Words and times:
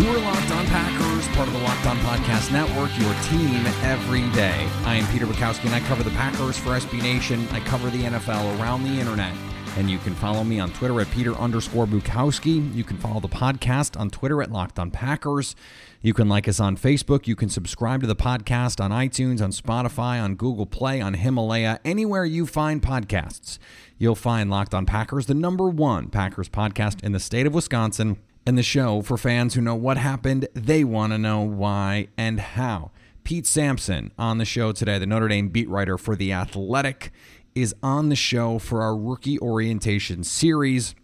are 0.00 0.18
Locked 0.18 0.50
On 0.50 0.66
Packers, 0.66 1.28
part 1.36 1.48
of 1.48 1.54
the 1.54 1.60
Locked 1.60 1.86
On 1.86 1.96
Podcast 1.98 2.50
Network, 2.50 2.90
your 2.98 3.14
team 3.24 3.66
every 3.84 4.22
day. 4.30 4.66
I 4.84 4.94
am 4.94 5.06
Peter 5.12 5.26
Bukowski, 5.26 5.66
and 5.66 5.74
I 5.74 5.80
cover 5.80 6.02
the 6.02 6.10
Packers 6.12 6.56
for 6.56 6.70
SB 6.70 7.02
Nation. 7.02 7.46
I 7.52 7.60
cover 7.60 7.90
the 7.90 8.04
NFL 8.04 8.58
around 8.58 8.84
the 8.84 8.98
internet. 8.98 9.34
And 9.76 9.90
you 9.90 9.98
can 9.98 10.14
follow 10.14 10.44
me 10.44 10.58
on 10.60 10.72
Twitter 10.72 10.98
at 11.00 11.10
Peter 11.10 11.34
underscore 11.34 11.86
Bukowski. 11.86 12.74
You 12.74 12.84
can 12.84 12.96
follow 12.96 13.20
the 13.20 13.28
podcast 13.28 13.98
on 14.00 14.10
Twitter 14.10 14.42
at 14.42 14.50
Locked 14.50 14.78
On 14.78 14.90
Packers. 14.90 15.54
You 16.00 16.14
can 16.14 16.28
like 16.28 16.48
us 16.48 16.58
on 16.58 16.76
Facebook. 16.76 17.26
You 17.26 17.36
can 17.36 17.48
subscribe 17.48 18.00
to 18.00 18.06
the 18.06 18.16
podcast 18.16 18.82
on 18.82 18.90
iTunes, 18.90 19.42
on 19.42 19.50
Spotify, 19.50 20.22
on 20.22 20.36
Google 20.36 20.66
Play, 20.66 21.00
on 21.00 21.14
Himalaya, 21.14 21.80
anywhere 21.84 22.24
you 22.24 22.46
find 22.46 22.82
podcasts. 22.82 23.58
You'll 23.98 24.14
find 24.14 24.50
Locked 24.50 24.74
On 24.74 24.86
Packers, 24.86 25.26
the 25.26 25.34
number 25.34 25.68
one 25.68 26.08
Packers 26.08 26.48
podcast 26.48 27.04
in 27.04 27.12
the 27.12 27.20
state 27.20 27.46
of 27.46 27.54
Wisconsin 27.54 28.16
and 28.46 28.58
the 28.58 28.62
show 28.62 29.02
for 29.02 29.16
fans 29.16 29.54
who 29.54 29.60
know 29.60 29.74
what 29.74 29.96
happened, 29.96 30.48
they 30.54 30.84
want 30.84 31.12
to 31.12 31.18
know 31.18 31.40
why 31.40 32.08
and 32.16 32.40
how. 32.40 32.90
Pete 33.24 33.46
Sampson 33.46 34.12
on 34.18 34.38
the 34.38 34.44
show 34.44 34.72
today, 34.72 34.98
the 34.98 35.06
Notre 35.06 35.28
Dame 35.28 35.48
beat 35.48 35.68
writer 35.68 35.96
for 35.96 36.16
The 36.16 36.32
Athletic, 36.32 37.12
is 37.54 37.74
on 37.82 38.08
the 38.08 38.16
show 38.16 38.58
for 38.58 38.82
our 38.82 38.96
rookie 38.96 39.38
orientation 39.38 40.24
series 40.24 40.94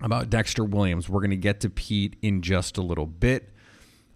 about 0.00 0.30
Dexter 0.30 0.64
Williams. 0.64 1.08
We're 1.08 1.20
going 1.20 1.30
to 1.30 1.36
get 1.36 1.60
to 1.60 1.70
Pete 1.70 2.16
in 2.22 2.42
just 2.42 2.78
a 2.78 2.82
little 2.82 3.06
bit. 3.06 3.50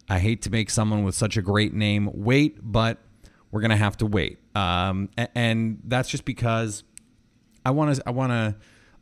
I 0.09 0.19
hate 0.19 0.43
to 0.43 0.51
make 0.51 0.71
someone 0.71 1.05
with 1.05 1.15
such 1.15 1.37
a 1.37 1.43
great 1.43 1.73
name 1.75 2.11
wait, 2.13 2.59
but 2.63 2.99
we're 3.51 3.61
going 3.61 3.71
to 3.71 3.77
have 3.77 3.97
to 3.99 4.07
wait. 4.07 4.39
Um, 4.55 5.11
and 5.35 5.81
that's 5.85 6.09
just 6.09 6.25
because 6.25 6.83
I 7.65 7.71
want 7.71 7.97
to 7.97 8.03
I 8.07 8.11
want 8.11 8.33
to 8.33 8.57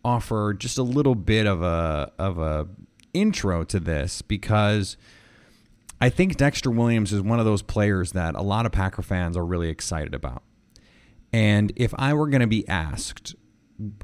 offer 0.05 0.55
just 0.55 0.79
a 0.79 0.83
little 0.83 1.15
bit 1.15 1.47
of 1.47 1.63
a 1.63 2.13
of 2.19 2.39
a 2.39 2.69
intro 3.15 3.65
to 3.65 3.81
this 3.81 4.21
because 4.21 4.97
I 6.01 6.11
think 6.11 6.37
Dexter 6.37 6.71
Williams 6.71 7.13
is 7.13 7.23
one 7.23 7.39
of 7.39 7.47
those 7.47 7.63
players 7.63 8.13
that 8.13 8.35
a 8.35 8.43
lot 8.43 8.67
of 8.67 8.73
Packer 8.73 9.03
fans 9.03 9.37
are 9.37 9.45
really 9.45 9.71
excited 9.71 10.15
about. 10.15 10.43
And 11.33 11.73
if 11.77 11.95
I 11.97 12.15
were 12.15 12.29
going 12.29 12.43
to 12.43 12.47
be 12.47 12.69
asked, 12.69 13.35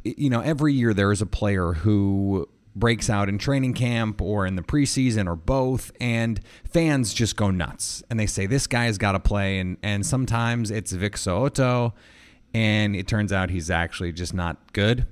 you 0.03 0.31
know, 0.31 0.41
every 0.41 0.73
year 0.73 0.95
there 0.95 1.13
is 1.13 1.21
a 1.21 1.27
player 1.27 1.75
who 1.75 2.49
breaks 2.75 3.11
out 3.11 3.29
in 3.29 3.37
training 3.37 3.75
camp 3.75 4.23
or 4.23 4.47
in 4.47 4.57
the 4.57 4.63
preseason 4.63 5.27
or 5.27 5.37
both, 5.37 5.93
and 6.01 6.41
fans 6.65 7.13
just 7.13 7.37
go 7.37 7.51
nuts 7.51 8.03
and 8.09 8.19
they 8.19 8.27
say 8.27 8.47
this 8.47 8.67
guy's 8.67 8.97
got 8.99 9.13
to 9.13 9.21
play. 9.21 9.59
And 9.59 9.77
and 9.83 10.07
sometimes 10.07 10.71
it's 10.71 10.93
Vic 10.93 11.17
So'oto, 11.17 11.93
and 12.55 12.97
it 12.97 13.07
turns 13.07 13.33
out 13.33 13.51
he's 13.51 13.71
actually 13.71 14.13
just 14.13 14.35
not 14.35 14.73
good. 14.73 15.07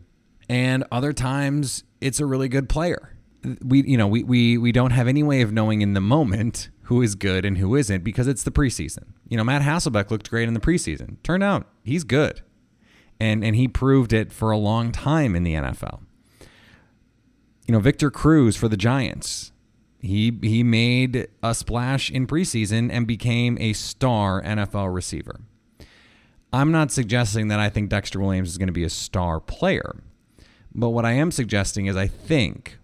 And 0.48 0.84
other 0.90 1.12
times 1.12 1.84
it's 2.00 2.20
a 2.20 2.26
really 2.26 2.48
good 2.48 2.68
player 2.68 3.17
we 3.64 3.82
you 3.82 3.96
know 3.96 4.06
we, 4.06 4.22
we 4.22 4.58
we 4.58 4.72
don't 4.72 4.90
have 4.90 5.08
any 5.08 5.22
way 5.22 5.40
of 5.40 5.52
knowing 5.52 5.82
in 5.82 5.94
the 5.94 6.00
moment 6.00 6.70
who 6.82 7.02
is 7.02 7.14
good 7.14 7.44
and 7.44 7.58
who 7.58 7.74
isn't 7.74 8.02
because 8.02 8.26
it's 8.26 8.42
the 8.42 8.50
preseason. 8.50 9.12
You 9.28 9.36
know, 9.36 9.44
Matt 9.44 9.62
Hasselbeck 9.62 10.10
looked 10.10 10.30
great 10.30 10.48
in 10.48 10.54
the 10.54 10.60
preseason. 10.60 11.22
Turned 11.22 11.42
out 11.42 11.66
he's 11.84 12.04
good. 12.04 12.42
And 13.20 13.44
and 13.44 13.56
he 13.56 13.68
proved 13.68 14.12
it 14.12 14.32
for 14.32 14.50
a 14.50 14.56
long 14.56 14.92
time 14.92 15.34
in 15.34 15.42
the 15.42 15.54
NFL. 15.54 16.00
You 17.66 17.72
know, 17.72 17.80
Victor 17.80 18.10
Cruz 18.10 18.56
for 18.56 18.68
the 18.68 18.76
Giants. 18.76 19.52
He 20.00 20.38
he 20.42 20.62
made 20.62 21.28
a 21.42 21.54
splash 21.54 22.10
in 22.10 22.26
preseason 22.26 22.88
and 22.90 23.06
became 23.06 23.58
a 23.60 23.72
star 23.72 24.40
NFL 24.42 24.94
receiver. 24.94 25.40
I'm 26.52 26.72
not 26.72 26.90
suggesting 26.90 27.48
that 27.48 27.60
I 27.60 27.68
think 27.68 27.90
Dexter 27.90 28.20
Williams 28.20 28.48
is 28.48 28.58
going 28.58 28.68
to 28.68 28.72
be 28.72 28.84
a 28.84 28.90
star 28.90 29.40
player. 29.40 30.02
But 30.74 30.90
what 30.90 31.04
I 31.04 31.12
am 31.12 31.30
suggesting 31.30 31.86
is 31.86 31.96
I 31.96 32.06
think 32.06 32.78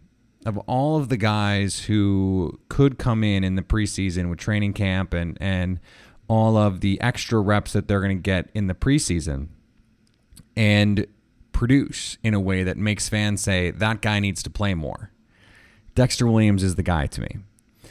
of 0.44 0.58
all 0.58 0.96
of 0.96 1.08
the 1.08 1.16
guys 1.16 1.80
who 1.80 2.58
could 2.68 2.98
come 2.98 3.24
in 3.24 3.44
in 3.44 3.54
the 3.54 3.62
preseason 3.62 4.28
with 4.28 4.38
training 4.38 4.72
camp 4.72 5.14
and 5.14 5.38
and 5.40 5.80
all 6.28 6.56
of 6.56 6.80
the 6.80 7.00
extra 7.00 7.40
reps 7.40 7.72
that 7.72 7.86
they're 7.86 8.00
going 8.00 8.16
to 8.16 8.22
get 8.22 8.48
in 8.54 8.66
the 8.66 8.74
preseason 8.74 9.48
and 10.56 11.06
produce 11.52 12.16
in 12.22 12.34
a 12.34 12.40
way 12.40 12.62
that 12.62 12.76
makes 12.76 13.08
fans 13.08 13.42
say 13.42 13.70
that 13.70 14.00
guy 14.00 14.20
needs 14.20 14.42
to 14.42 14.50
play 14.50 14.74
more. 14.74 15.10
Dexter 15.94 16.26
Williams 16.26 16.62
is 16.62 16.74
the 16.74 16.82
guy 16.82 17.06
to 17.06 17.20
me. 17.20 17.38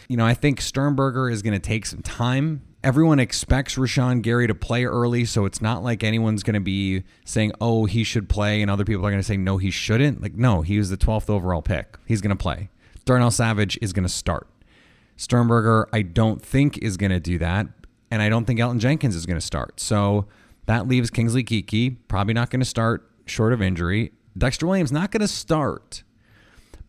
You 0.07 0.17
know, 0.17 0.25
I 0.25 0.33
think 0.33 0.59
Sternberger 0.59 1.29
is 1.29 1.41
going 1.41 1.53
to 1.53 1.59
take 1.59 1.85
some 1.85 2.01
time 2.01 2.61
everyone 2.83 3.19
expects 3.19 3.75
Rashan 3.75 4.21
Gary 4.21 4.47
to 4.47 4.55
play 4.55 4.85
early, 4.85 5.25
so 5.25 5.45
it's 5.45 5.61
not 5.61 5.83
like 5.83 6.03
anyone's 6.03 6.43
going 6.43 6.55
to 6.55 6.59
be 6.59 7.03
saying, 7.25 7.53
"Oh, 7.61 7.85
he 7.85 8.03
should 8.03 8.29
play," 8.29 8.61
and 8.61 8.69
other 8.69 8.83
people 8.83 9.05
are 9.05 9.09
going 9.09 9.21
to 9.21 9.27
say, 9.27 9.37
"No, 9.37 9.57
he 9.57 9.71
shouldn't." 9.71 10.21
Like, 10.21 10.35
no, 10.35 10.61
he 10.61 10.77
was 10.77 10.89
the 10.89 10.97
12th 10.97 11.29
overall 11.29 11.61
pick. 11.61 11.97
He's 12.05 12.21
going 12.21 12.35
to 12.35 12.41
play. 12.41 12.69
Darnell 13.05 13.31
Savage 13.31 13.77
is 13.81 13.93
going 13.93 14.03
to 14.03 14.13
start. 14.13 14.47
Sternberger, 15.15 15.87
I 15.93 16.01
don't 16.01 16.41
think 16.41 16.77
is 16.79 16.97
going 16.97 17.11
to 17.11 17.19
do 17.19 17.37
that, 17.39 17.67
and 18.11 18.21
I 18.21 18.29
don't 18.29 18.45
think 18.45 18.59
Elgton 18.59 18.79
Jenkins 18.79 19.15
is 19.15 19.25
going 19.25 19.39
to 19.39 19.45
start. 19.45 19.79
So 19.79 20.25
that 20.65 20.87
leaves 20.87 21.09
Kingsley 21.09 21.43
Keke 21.43 21.97
probably 22.07 22.33
not 22.33 22.49
going 22.49 22.61
to 22.61 22.65
start 22.65 23.09
short 23.25 23.53
of 23.53 23.61
injury. 23.61 24.11
Dexter 24.37 24.65
Williams 24.65 24.91
not 24.91 25.11
going 25.11 25.21
to 25.21 25.27
start. 25.27 26.03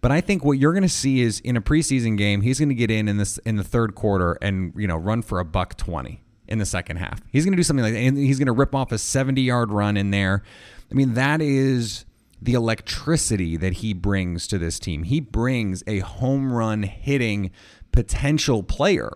But 0.04 0.12
I 0.12 0.20
think 0.20 0.44
what 0.44 0.58
you're 0.58 0.74
going 0.74 0.82
to 0.82 0.88
see 0.90 1.22
is 1.22 1.40
in 1.40 1.56
a 1.56 1.62
preseason 1.62 2.18
game, 2.18 2.42
he's 2.42 2.58
going 2.58 2.68
to 2.68 2.74
get 2.74 2.90
in 2.90 3.08
in 3.08 3.16
this 3.16 3.38
in 3.38 3.56
the 3.56 3.64
third 3.64 3.94
quarter 3.94 4.36
and 4.42 4.74
you 4.76 4.86
know 4.86 4.98
run 4.98 5.22
for 5.22 5.40
a 5.40 5.46
buck 5.46 5.78
twenty 5.78 6.20
in 6.46 6.58
the 6.58 6.66
second 6.66 6.98
half. 6.98 7.22
He's 7.32 7.46
going 7.46 7.54
to 7.54 7.56
do 7.56 7.62
something 7.62 7.82
like 7.82 7.94
that, 7.94 8.00
and 8.00 8.18
he's 8.18 8.38
going 8.38 8.44
to 8.44 8.52
rip 8.52 8.74
off 8.74 8.92
a 8.92 8.98
70 8.98 9.40
yard 9.40 9.72
run 9.72 9.96
in 9.96 10.10
there. 10.10 10.42
I 10.90 10.94
mean, 10.94 11.14
that 11.14 11.40
is 11.40 12.04
the 12.42 12.52
electricity 12.52 13.56
that 13.56 13.76
he 13.76 13.94
brings 13.94 14.46
to 14.48 14.58
this 14.58 14.78
team. 14.78 15.04
He 15.04 15.20
brings 15.20 15.82
a 15.86 16.00
home 16.00 16.52
run 16.52 16.82
hitting 16.82 17.50
potential 17.90 18.62
player. 18.62 19.10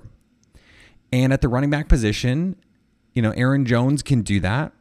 And 1.13 1.35
at 1.35 1.43
the 1.43 1.49
running 1.49 1.69
back 1.69 1.91
position, 1.91 2.57
you 3.13 3.21
know, 3.21 3.33
Aaron 3.33 3.67
Jones 3.67 4.03
can 4.03 4.23
do 4.23 4.41
that. 4.41 4.73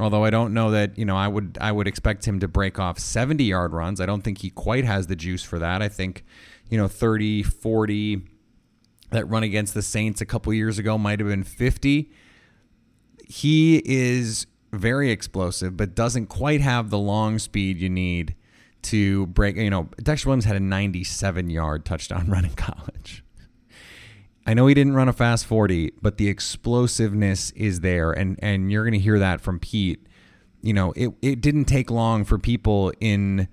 Although 0.00 0.24
I 0.24 0.30
don't 0.30 0.54
know 0.54 0.70
that, 0.70 0.96
you 0.98 1.04
know, 1.04 1.16
I 1.16 1.28
would 1.28 1.58
I 1.60 1.72
would 1.72 1.86
expect 1.86 2.26
him 2.26 2.40
to 2.40 2.48
break 2.48 2.78
off 2.78 2.98
70 2.98 3.44
yard 3.44 3.72
runs. 3.72 4.00
I 4.00 4.06
don't 4.06 4.22
think 4.22 4.38
he 4.38 4.50
quite 4.50 4.84
has 4.84 5.06
the 5.06 5.16
juice 5.16 5.42
for 5.42 5.58
that. 5.58 5.82
I 5.82 5.88
think, 5.88 6.24
you 6.68 6.78
know, 6.78 6.88
30, 6.88 7.42
40 7.42 8.22
that 9.10 9.28
run 9.28 9.42
against 9.42 9.74
the 9.74 9.82
Saints 9.82 10.20
a 10.20 10.26
couple 10.26 10.52
years 10.54 10.78
ago 10.78 10.96
might 10.96 11.20
have 11.20 11.28
been 11.28 11.44
50. 11.44 12.10
He 13.26 13.82
is 13.84 14.46
very 14.72 15.10
explosive, 15.10 15.76
but 15.76 15.94
doesn't 15.94 16.26
quite 16.26 16.60
have 16.60 16.90
the 16.90 16.98
long 16.98 17.38
speed 17.38 17.78
you 17.78 17.90
need 17.90 18.34
to 18.82 19.26
break. 19.26 19.56
You 19.56 19.70
know, 19.70 19.88
Dexter 20.02 20.28
Williams 20.28 20.44
had 20.44 20.56
a 20.56 20.60
97 20.60 21.50
yard 21.50 21.84
touchdown 21.84 22.26
run 22.30 22.44
in 22.44 22.52
college. 22.52 23.24
I 24.50 24.54
know 24.54 24.66
he 24.66 24.74
didn't 24.74 24.94
run 24.94 25.08
a 25.08 25.12
fast 25.12 25.46
40, 25.46 25.92
but 26.02 26.16
the 26.16 26.26
explosiveness 26.28 27.52
is 27.52 27.82
there. 27.82 28.10
And, 28.10 28.36
and 28.42 28.72
you're 28.72 28.82
going 28.82 28.94
to 28.94 28.98
hear 28.98 29.20
that 29.20 29.40
from 29.40 29.60
Pete. 29.60 30.04
You 30.60 30.72
know, 30.72 30.92
it, 30.96 31.10
it 31.22 31.40
didn't 31.40 31.66
take 31.66 31.88
long 31.88 32.24
for 32.24 32.36
people 32.36 32.92
in 32.98 33.46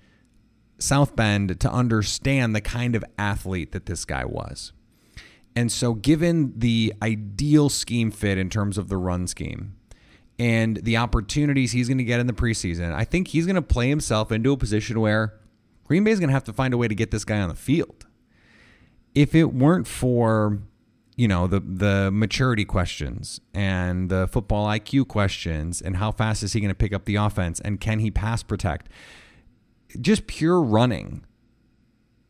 South 0.79 1.15
Bend 1.15 1.59
to 1.59 1.71
understand 1.71 2.55
the 2.55 2.61
kind 2.61 2.95
of 2.95 3.05
athlete 3.15 3.73
that 3.73 3.85
this 3.85 4.05
guy 4.05 4.25
was. 4.25 4.73
And 5.55 5.71
so, 5.71 5.93
given 5.93 6.53
the 6.57 6.95
ideal 7.03 7.69
scheme 7.69 8.09
fit 8.09 8.39
in 8.39 8.49
terms 8.49 8.79
of 8.79 8.89
the 8.89 8.97
run 8.97 9.27
scheme, 9.27 9.75
and 10.39 10.77
the 10.77 10.97
opportunities 10.97 11.73
he's 11.73 11.87
going 11.87 11.99
to 11.99 12.05
get 12.05 12.19
in 12.19 12.25
the 12.25 12.33
preseason, 12.33 12.91
I 12.91 13.03
think 13.03 13.27
he's 13.27 13.45
going 13.45 13.55
to 13.55 13.61
play 13.61 13.89
himself 13.89 14.31
into 14.31 14.51
a 14.51 14.57
position 14.57 14.99
where 14.99 15.39
Green 15.83 16.03
Bay 16.03 16.09
is 16.09 16.19
going 16.19 16.29
to 16.29 16.33
have 16.33 16.45
to 16.45 16.53
find 16.53 16.73
a 16.73 16.77
way 16.77 16.87
to 16.87 16.95
get 16.95 17.11
this 17.11 17.23
guy 17.23 17.39
on 17.39 17.49
the 17.49 17.55
field. 17.55 18.07
If 19.13 19.35
it 19.35 19.53
weren't 19.53 19.85
for 19.85 20.59
you 21.17 21.27
know 21.27 21.47
the 21.47 21.59
the 21.59 22.11
maturity 22.13 22.63
questions 22.63 23.41
and 23.53 24.09
the 24.09 24.27
football 24.27 24.67
IQ 24.67 25.07
questions 25.07 25.81
and 25.81 25.97
how 25.97 26.11
fast 26.11 26.43
is 26.43 26.53
he 26.53 26.61
going 26.61 26.69
to 26.69 26.75
pick 26.75 26.93
up 26.93 27.05
the 27.05 27.15
offense 27.15 27.59
and 27.59 27.81
can 27.81 27.99
he 27.99 28.11
pass 28.11 28.43
protect. 28.43 28.87
Just 29.99 30.27
pure 30.27 30.61
running. 30.61 31.25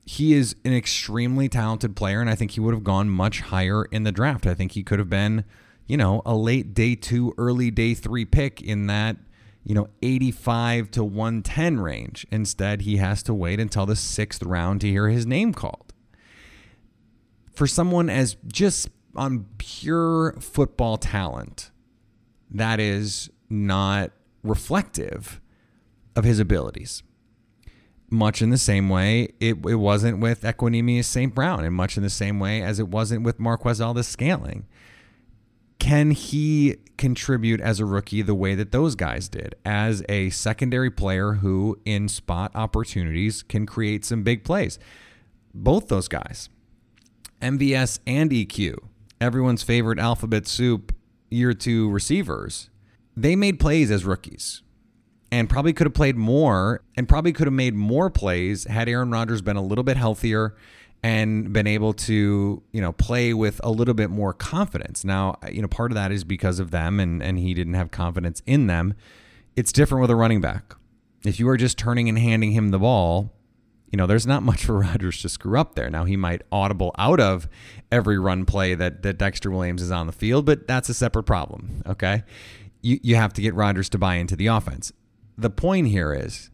He 0.05 0.33
is 0.33 0.55
an 0.63 0.73
extremely 0.73 1.49
talented 1.49 1.97
player 1.97 2.21
and 2.21 2.29
I 2.29 2.35
think 2.35 2.51
he 2.51 2.61
would 2.61 2.73
have 2.73 2.85
gone 2.85 3.09
much 3.09 3.41
higher 3.41 3.83
in 3.85 4.03
the 4.03 4.11
draft. 4.13 4.47
I 4.47 4.53
think 4.53 4.71
he 4.71 4.83
could 4.83 4.99
have 4.99 5.09
been 5.09 5.43
you 5.85 5.97
know 5.97 6.21
a 6.25 6.35
late 6.35 6.73
day 6.73 6.95
2 6.95 7.33
early 7.37 7.69
day 7.69 7.93
3 7.93 8.23
pick 8.23 8.61
in 8.61 8.87
that 8.87 9.17
you 9.65 9.75
know 9.75 9.89
85 10.01 10.91
to 10.91 11.03
110 11.03 11.81
range. 11.81 12.25
Instead 12.31 12.83
he 12.83 12.97
has 12.97 13.21
to 13.23 13.33
wait 13.33 13.59
until 13.59 13.85
the 13.85 13.95
6th 13.95 14.47
round 14.47 14.79
to 14.79 14.87
hear 14.87 15.09
his 15.09 15.25
name 15.25 15.53
called 15.53 15.86
for 17.57 17.65
someone 17.65 18.07
as 18.07 18.37
just 18.45 18.87
on 19.15 19.47
pure 19.57 20.33
football 20.33 20.95
talent, 20.95 21.71
that 22.51 22.79
is 22.79 23.31
not 23.49 24.11
reflective 24.43 25.41
of 26.15 26.23
his 26.23 26.39
abilities. 26.39 27.01
Much 28.11 28.43
in 28.43 28.51
the 28.51 28.59
same 28.59 28.89
way, 28.89 29.29
it, 29.39 29.57
it 29.65 29.75
wasn't 29.75 30.19
with 30.19 30.43
Equanimeous 30.43 31.05
St. 31.05 31.33
Brown, 31.33 31.65
and 31.65 31.73
much 31.73 31.97
in 31.97 32.03
the 32.03 32.11
same 32.11 32.39
way 32.39 32.61
as 32.61 32.79
it 32.79 32.89
wasn't 32.89 33.23
with 33.23 33.39
Marquez 33.39 33.79
Valdes-Scantling. 33.79 34.67
Can 35.79 36.11
he 36.11 36.75
contribute 36.95 37.59
as 37.59 37.79
a 37.79 37.85
rookie 37.85 38.21
the 38.21 38.35
way 38.35 38.53
that 38.53 38.71
those 38.71 38.93
guys 38.93 39.27
did, 39.27 39.55
as 39.65 40.03
a 40.07 40.29
secondary 40.29 40.91
player 40.91 41.33
who, 41.33 41.79
in 41.85 42.07
spot 42.07 42.51
opportunities, 42.53 43.41
can 43.41 43.65
create 43.65 44.05
some 44.05 44.21
big 44.21 44.43
plays? 44.43 44.77
Both 45.55 45.87
those 45.87 46.07
guys 46.07 46.49
MVS 47.41 47.99
and 48.07 48.31
EQ, 48.31 48.77
everyone's 49.21 49.63
favorite 49.63 49.99
alphabet 49.99 50.47
soup 50.47 50.93
year 51.29 51.53
two 51.53 51.89
receivers, 51.89 52.69
they 53.15 53.35
made 53.35 53.59
plays 53.59 53.91
as 53.91 54.05
rookies 54.05 54.61
and 55.31 55.49
probably 55.49 55.73
could 55.73 55.85
have 55.85 55.93
played 55.93 56.15
more 56.15 56.81
and 56.95 57.07
probably 57.07 57.33
could 57.33 57.47
have 57.47 57.53
made 57.53 57.75
more 57.75 58.09
plays 58.09 58.65
had 58.65 58.87
Aaron 58.87 59.11
Rodgers 59.11 59.41
been 59.41 59.57
a 59.57 59.61
little 59.61 59.83
bit 59.83 59.97
healthier 59.97 60.55
and 61.03 61.53
been 61.53 61.67
able 61.67 61.93
to, 61.93 62.63
you 62.71 62.81
know, 62.81 62.91
play 62.91 63.33
with 63.33 63.61
a 63.63 63.69
little 63.69 63.93
bit 63.93 64.09
more 64.09 64.33
confidence. 64.33 65.03
Now, 65.03 65.37
you 65.51 65.61
know, 65.61 65.67
part 65.67 65.91
of 65.91 65.95
that 65.95 66.11
is 66.11 66.23
because 66.23 66.59
of 66.59 66.71
them 66.71 66.99
and 66.99 67.21
and 67.21 67.37
he 67.37 67.53
didn't 67.53 67.75
have 67.75 67.91
confidence 67.91 68.41
in 68.45 68.67
them. 68.67 68.93
It's 69.55 69.71
different 69.71 70.01
with 70.01 70.11
a 70.11 70.15
running 70.15 70.41
back. 70.41 70.75
If 71.23 71.39
you 71.39 71.49
are 71.49 71.57
just 71.57 71.77
turning 71.77 72.09
and 72.09 72.17
handing 72.17 72.51
him 72.51 72.69
the 72.69 72.79
ball, 72.79 73.33
you 73.89 73.97
know, 73.97 74.05
there's 74.07 74.27
not 74.27 74.43
much 74.43 74.65
for 74.65 74.79
Rodgers 74.79 75.21
to 75.21 75.29
screw 75.29 75.59
up 75.59 75.75
there. 75.75 75.89
Now 75.89 76.05
he 76.05 76.15
might 76.15 76.41
audible 76.51 76.93
out 76.97 77.19
of 77.19 77.47
every 77.91 78.17
run 78.17 78.45
play 78.45 78.75
that 78.75 79.03
that 79.03 79.17
Dexter 79.17 79.51
Williams 79.51 79.81
is 79.81 79.91
on 79.91 80.07
the 80.07 80.13
field, 80.13 80.45
but 80.45 80.67
that's 80.67 80.89
a 80.89 80.93
separate 80.93 81.23
problem. 81.23 81.83
Okay, 81.85 82.23
you 82.81 82.99
you 83.01 83.15
have 83.15 83.33
to 83.33 83.41
get 83.41 83.53
Rodgers 83.53 83.89
to 83.89 83.97
buy 83.97 84.15
into 84.15 84.35
the 84.35 84.47
offense. 84.47 84.91
The 85.37 85.49
point 85.49 85.87
here 85.87 86.13
is 86.13 86.49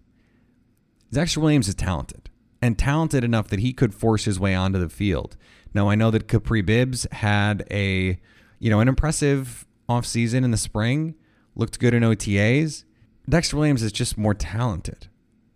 Dexter 1.12 1.39
Williams 1.39 1.68
is 1.68 1.75
talented 1.75 2.30
and 2.62 2.77
talented 2.77 3.24
enough 3.24 3.47
that 3.50 3.59
he 3.59 3.74
could 3.74 3.94
force 3.94 4.25
his 4.25 4.39
way 4.39 4.56
onto 4.56 4.80
the 4.80 4.89
field. 4.89 5.38
Now 5.74 5.89
I 5.89 5.95
know 5.95 6.12
that 6.12 6.27
Kapri 6.27 6.65
Bibbs 6.65 7.07
had 7.12 7.65
a 7.71 8.19
you 8.59 8.69
know 8.69 8.80
an 8.80 8.88
impressive 8.88 9.65
offseason 9.89 10.44
in 10.44 10.51
the 10.51 10.57
spring, 10.57 11.15
looked 11.56 11.80
good 11.80 11.94
in 11.94 12.03
OTAs. 12.03 12.83
Dexter 13.27 13.56
Williams 13.56 13.83
is 13.83 13.94
just 13.94 14.18
more 14.18 14.33
talented, 14.33 15.07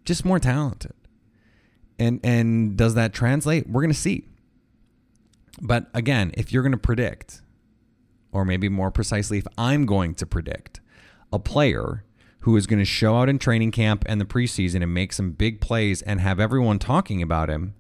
just 0.06 0.24
more 0.24 0.40
talented 0.40 0.94
and 2.00 2.20
and 2.24 2.78
does 2.78 2.94
that 2.96 3.14
translate? 3.14 3.68
We're 3.68 3.82
going 3.82 3.94
to 3.94 4.00
see. 4.00 4.28
But 5.62 5.88
again, 5.94 6.32
if 6.36 6.52
you're 6.52 6.64
going 6.64 6.72
to 6.72 6.78
predict, 6.78 7.42
or 8.32 8.46
maybe 8.46 8.70
more 8.70 8.92
precisely, 8.92 9.38
if 9.40 9.48
I'm 9.58 9.86
going 9.86 10.14
to 10.16 10.26
predict 10.26 10.80
a 11.34 11.40
player 11.40 12.04
who 12.42 12.56
is 12.56 12.68
going 12.68 12.80
to 12.80 12.86
show 12.86 13.18
out 13.18 13.30
in 13.30 13.40
training 13.40 13.72
camp 13.72 14.04
and 14.08 14.22
the 14.22 14.26
preseason 14.26 14.84
and 14.84 14.94
make 14.94 15.12
some 15.12 15.32
big 15.32 15.60
plays 15.60 16.02
and 16.02 16.22
have 16.22 16.40
everyone 16.40 16.80
talking 16.80 17.22
about 17.22 17.50
him, 17.50 17.74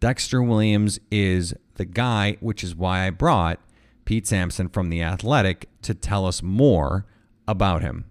Dexter 0.00 0.42
Williams 0.42 1.00
is 1.10 1.54
the 1.74 1.84
guy, 1.84 2.36
which 2.40 2.62
is 2.62 2.74
why 2.74 3.06
I 3.06 3.10
brought 3.10 3.58
Pete 4.04 4.26
Sampson 4.26 4.68
from 4.68 4.88
The 4.88 5.02
Athletic 5.02 5.68
to 5.82 5.94
tell 5.94 6.26
us 6.26 6.42
more 6.42 7.06
about 7.48 7.82
him. 7.82 8.04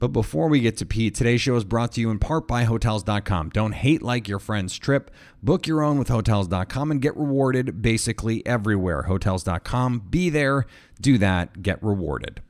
But 0.00 0.08
before 0.08 0.48
we 0.48 0.60
get 0.60 0.78
to 0.78 0.86
Pete, 0.86 1.14
today's 1.14 1.42
show 1.42 1.54
is 1.56 1.64
brought 1.64 1.92
to 1.92 2.00
you 2.00 2.10
in 2.10 2.18
part 2.18 2.48
by 2.48 2.64
Hotels.com. 2.64 3.50
Don't 3.50 3.72
hate 3.72 4.00
like 4.00 4.28
your 4.28 4.38
friend's 4.38 4.78
trip. 4.78 5.10
Book 5.42 5.66
your 5.66 5.82
own 5.82 5.98
with 5.98 6.08
Hotels.com 6.08 6.90
and 6.90 7.02
get 7.02 7.14
rewarded 7.16 7.82
basically 7.82 8.44
everywhere. 8.46 9.02
Hotels.com. 9.02 10.06
Be 10.10 10.30
there, 10.30 10.64
do 11.00 11.18
that, 11.18 11.62
get 11.62 11.80
rewarded. 11.82 12.40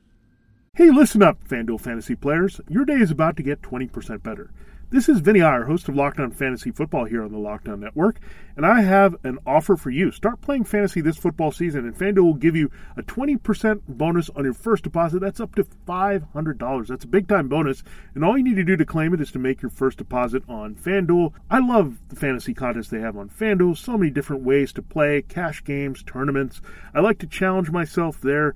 Hey, 0.75 0.89
listen 0.89 1.21
up, 1.21 1.45
FanDuel 1.45 1.81
fantasy 1.81 2.15
players. 2.15 2.61
Your 2.69 2.85
day 2.85 2.95
is 2.95 3.11
about 3.11 3.35
to 3.35 3.43
get 3.43 3.61
20% 3.61 4.23
better. 4.23 4.49
This 4.91 5.07
is 5.07 5.21
Vinny 5.21 5.41
Iyer, 5.41 5.63
host 5.63 5.87
of 5.87 5.95
Locked 5.95 6.19
On 6.19 6.31
Fantasy 6.31 6.69
Football 6.69 7.05
here 7.05 7.23
on 7.23 7.31
the 7.31 7.37
Locked 7.37 7.69
On 7.69 7.79
Network, 7.79 8.19
and 8.57 8.65
I 8.65 8.81
have 8.81 9.15
an 9.23 9.39
offer 9.45 9.77
for 9.77 9.89
you. 9.89 10.11
Start 10.11 10.41
playing 10.41 10.65
fantasy 10.65 10.99
this 10.99 11.15
football 11.15 11.53
season, 11.53 11.85
and 11.85 11.95
FanDuel 11.97 12.23
will 12.25 12.33
give 12.33 12.57
you 12.57 12.69
a 12.97 13.01
20% 13.01 13.83
bonus 13.87 14.29
on 14.31 14.43
your 14.43 14.53
first 14.53 14.83
deposit. 14.83 15.21
That's 15.21 15.39
up 15.39 15.55
to 15.55 15.63
$500. 15.63 16.87
That's 16.87 17.05
a 17.05 17.07
big 17.07 17.29
time 17.29 17.47
bonus, 17.47 17.85
and 18.15 18.25
all 18.25 18.37
you 18.37 18.43
need 18.43 18.57
to 18.57 18.65
do 18.65 18.75
to 18.75 18.85
claim 18.85 19.13
it 19.13 19.21
is 19.21 19.31
to 19.31 19.39
make 19.39 19.61
your 19.61 19.71
first 19.71 19.97
deposit 19.97 20.43
on 20.49 20.75
FanDuel. 20.75 21.31
I 21.49 21.59
love 21.59 21.97
the 22.09 22.17
fantasy 22.17 22.53
contests 22.53 22.89
they 22.89 22.99
have 22.99 23.15
on 23.15 23.29
FanDuel. 23.29 23.77
So 23.77 23.97
many 23.97 24.11
different 24.11 24.43
ways 24.43 24.73
to 24.73 24.81
play, 24.81 25.21
cash 25.21 25.63
games, 25.63 26.03
tournaments. 26.03 26.61
I 26.93 26.99
like 26.99 27.19
to 27.19 27.27
challenge 27.27 27.71
myself 27.71 28.19
there 28.19 28.55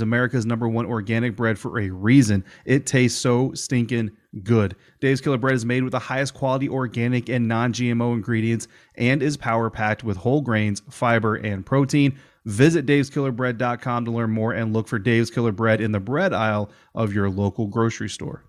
America's 0.00 0.46
number 0.46 0.68
one 0.68 0.86
organic 0.86 1.36
bread 1.36 1.58
for 1.58 1.78
a 1.78 1.90
reason. 1.90 2.44
It 2.64 2.86
tastes 2.86 3.20
so 3.20 3.52
stinking 3.54 4.10
good. 4.42 4.76
Dave's 5.00 5.20
Killer 5.20 5.38
Bread 5.38 5.54
is 5.54 5.64
made 5.64 5.82
with 5.82 5.92
the 5.92 5.98
highest 5.98 6.34
quality 6.34 6.68
organic 6.68 7.28
and 7.28 7.48
non 7.48 7.72
GMO 7.72 8.14
ingredients 8.14 8.68
and 8.96 9.22
is 9.22 9.36
power 9.36 9.70
packed 9.70 10.04
with 10.04 10.16
whole 10.16 10.40
grains, 10.40 10.82
fiber, 10.90 11.34
and 11.34 11.64
protein. 11.64 12.18
Visit 12.44 12.86
daveskillerbread.com 12.86 14.04
to 14.04 14.10
learn 14.10 14.30
more 14.30 14.52
and 14.52 14.72
look 14.72 14.86
for 14.86 14.98
Dave's 14.98 15.30
Killer 15.30 15.52
Bread 15.52 15.80
in 15.80 15.92
the 15.92 16.00
bread 16.00 16.32
aisle 16.32 16.70
of 16.94 17.12
your 17.12 17.28
local 17.28 17.66
grocery 17.66 18.08
store. 18.08 18.44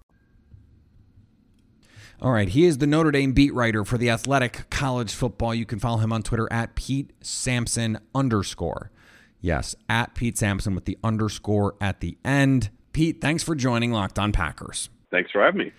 All 2.20 2.32
right, 2.32 2.50
he 2.50 2.66
is 2.66 2.80
the 2.80 2.88
Notre 2.88 3.12
Dame 3.12 3.34
beat 3.34 3.54
writer 3.54 3.86
for 3.86 4.00
the 4.00 4.10
Athletic 4.10 4.72
College 4.72 5.14
Football. 5.14 5.54
You 5.54 5.68
can 5.68 5.78
follow 5.78 5.98
him 5.98 6.12
on 6.12 6.24
Twitter 6.24 6.48
at 6.52 6.74
Pete 6.74 7.12
Sampson 7.22 8.00
underscore. 8.16 8.92
Yes, 9.42 9.76
at 9.88 10.16
Pete 10.16 10.38
Sampson 10.38 10.76
with 10.76 10.86
the 10.86 10.98
underscore 11.04 11.76
at 11.80 12.00
the 12.00 12.18
end. 12.26 12.70
Pete, 12.94 13.22
thanks 13.22 13.44
for 13.44 13.56
joining 13.56 13.92
Locked 13.92 14.18
On 14.18 14.32
Packers. 14.32 14.90
Thanks 15.12 15.32
for 15.32 15.44
having 15.44 15.60
me. 15.60 15.72